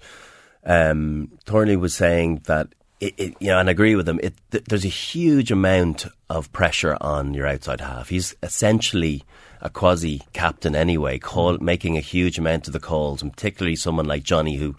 [0.64, 2.68] um, Thornley was saying that
[3.00, 4.18] it, it, you know, and I agree with him.
[4.22, 8.08] It, th- there's a huge amount of pressure on your outside half.
[8.08, 9.24] He's essentially
[9.64, 14.06] a quasi captain anyway, call, making a huge amount of the calls, and particularly someone
[14.06, 14.76] like Johnny who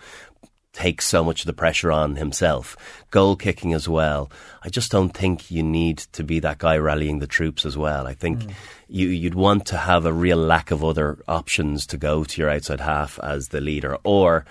[0.74, 2.78] takes so much of the pressure on himself.
[3.10, 4.30] Goal kicking as well.
[4.62, 8.06] I just don't think you need to be that guy rallying the troops as well.
[8.06, 8.50] I think hmm.
[8.88, 12.50] you, you'd want to have a real lack of other options to go to your
[12.50, 14.46] outside half as the leader, or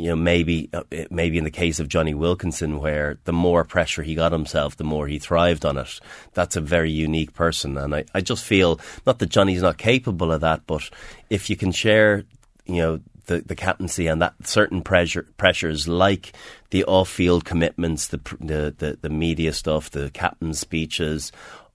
[0.00, 4.02] you know maybe uh, maybe in the case of Jonny Wilkinson, where the more pressure
[4.02, 6.00] he got himself, the more he thrived on it.
[6.34, 10.32] That's a very unique person, and I, I just feel not that Johnny's not capable
[10.32, 10.88] of that, but
[11.28, 12.24] if you can share,
[12.66, 16.32] you know the, the captaincy and that certain pressure pressures like
[16.70, 21.30] the off field commitments, the, the the the media stuff, the captain's speeches,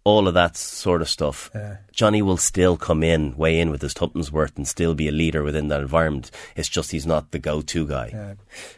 [0.05, 1.51] all of that sort of stuff.
[1.91, 5.11] Johnny will still come in, weigh in with his tuppence worth, and still be a
[5.11, 6.29] leader within that environment.
[6.55, 8.35] It's just he's not the go to guy.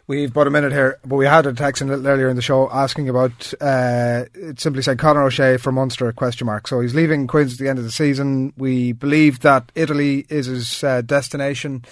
[0.08, 2.38] We've about a minute here, but we had a text in a little earlier in
[2.38, 3.54] the show asking about.
[3.60, 6.12] Uh, it simply said Conor O'Shea for Munster?
[6.14, 6.68] Question mark.
[6.68, 8.54] So he's leaving Quins at the end of the season.
[8.58, 11.84] We believe that Italy is his uh, destination.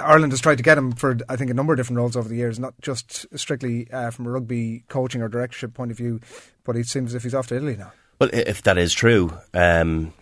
[0.00, 2.28] Ireland has tried to get him for I think a number of different roles over
[2.28, 6.20] the years, not just strictly uh, from a rugby coaching or directorship point of view.
[6.64, 7.92] But it seems as if he's off to Italy now.
[8.22, 10.12] Well, if that is true, um,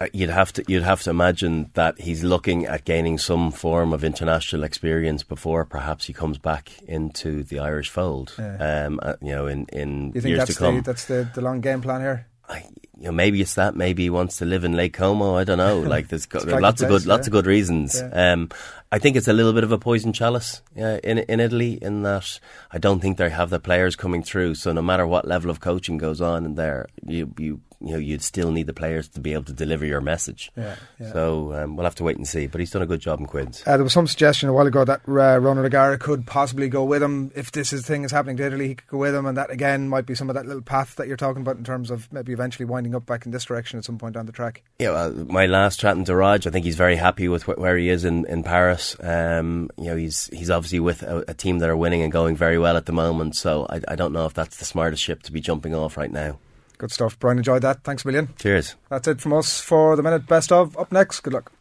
[0.00, 3.92] uh, you'd have to you'd have to imagine that he's looking at gaining some form
[3.92, 8.32] of international experience before perhaps he comes back into the Irish fold.
[8.38, 8.84] Yeah.
[8.86, 10.76] Um, uh, you know, in in You think years that's to come.
[10.76, 12.28] the that's the, the long game plan here?
[12.48, 12.58] I,
[12.96, 13.74] you know, maybe it's that.
[13.74, 15.34] Maybe he wants to live in Lake Como.
[15.34, 15.80] I don't know.
[15.92, 16.44] Like there's lots
[16.80, 17.28] of place, good, lots yeah.
[17.28, 18.00] of good reasons.
[18.00, 18.34] Yeah.
[18.34, 18.50] Um,
[18.94, 21.78] I think it's a little bit of a poison chalice uh, in in Italy.
[21.80, 22.38] In that,
[22.70, 24.56] I don't think they have the players coming through.
[24.56, 27.98] So no matter what level of coaching goes on in there, you you you know
[27.98, 30.50] you'd still need the players to be able to deliver your message.
[30.56, 31.12] Yeah, yeah.
[31.12, 32.46] So um, we'll have to wait and see.
[32.46, 33.62] But he's done a good job in Quins.
[33.66, 37.02] Uh, there was some suggestion a while ago that uh, Ronan could possibly go with
[37.02, 38.68] him if this is thing is happening to Italy.
[38.68, 40.96] He could go with him, and that again might be some of that little path
[40.96, 43.78] that you're talking about in terms of maybe eventually winding up back in this direction
[43.78, 44.62] at some point down the track.
[44.78, 47.76] Yeah, well, my last chatting to Rog, I think he's very happy with wh- where
[47.76, 48.96] he is in, in Paris.
[49.00, 52.36] Um, you know, he's he's obviously with a, a team that are winning and going
[52.36, 53.36] very well at the moment.
[53.36, 56.10] So I, I don't know if that's the smartest ship to be jumping off right
[56.10, 56.38] now.
[56.82, 57.38] Good stuff, Brian.
[57.38, 57.84] Enjoyed that.
[57.84, 58.34] Thanks a million.
[58.36, 58.74] Cheers.
[58.88, 60.26] That's it from us for the minute.
[60.26, 60.76] Best of.
[60.76, 61.20] Up next.
[61.20, 61.52] Good luck.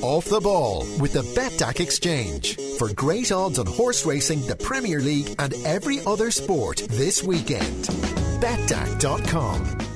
[0.00, 2.56] Off the ball with the BetDAQ Exchange.
[2.78, 7.86] For great odds on horse racing, the Premier League, and every other sport this weekend.
[8.40, 9.93] BetDAQ.com.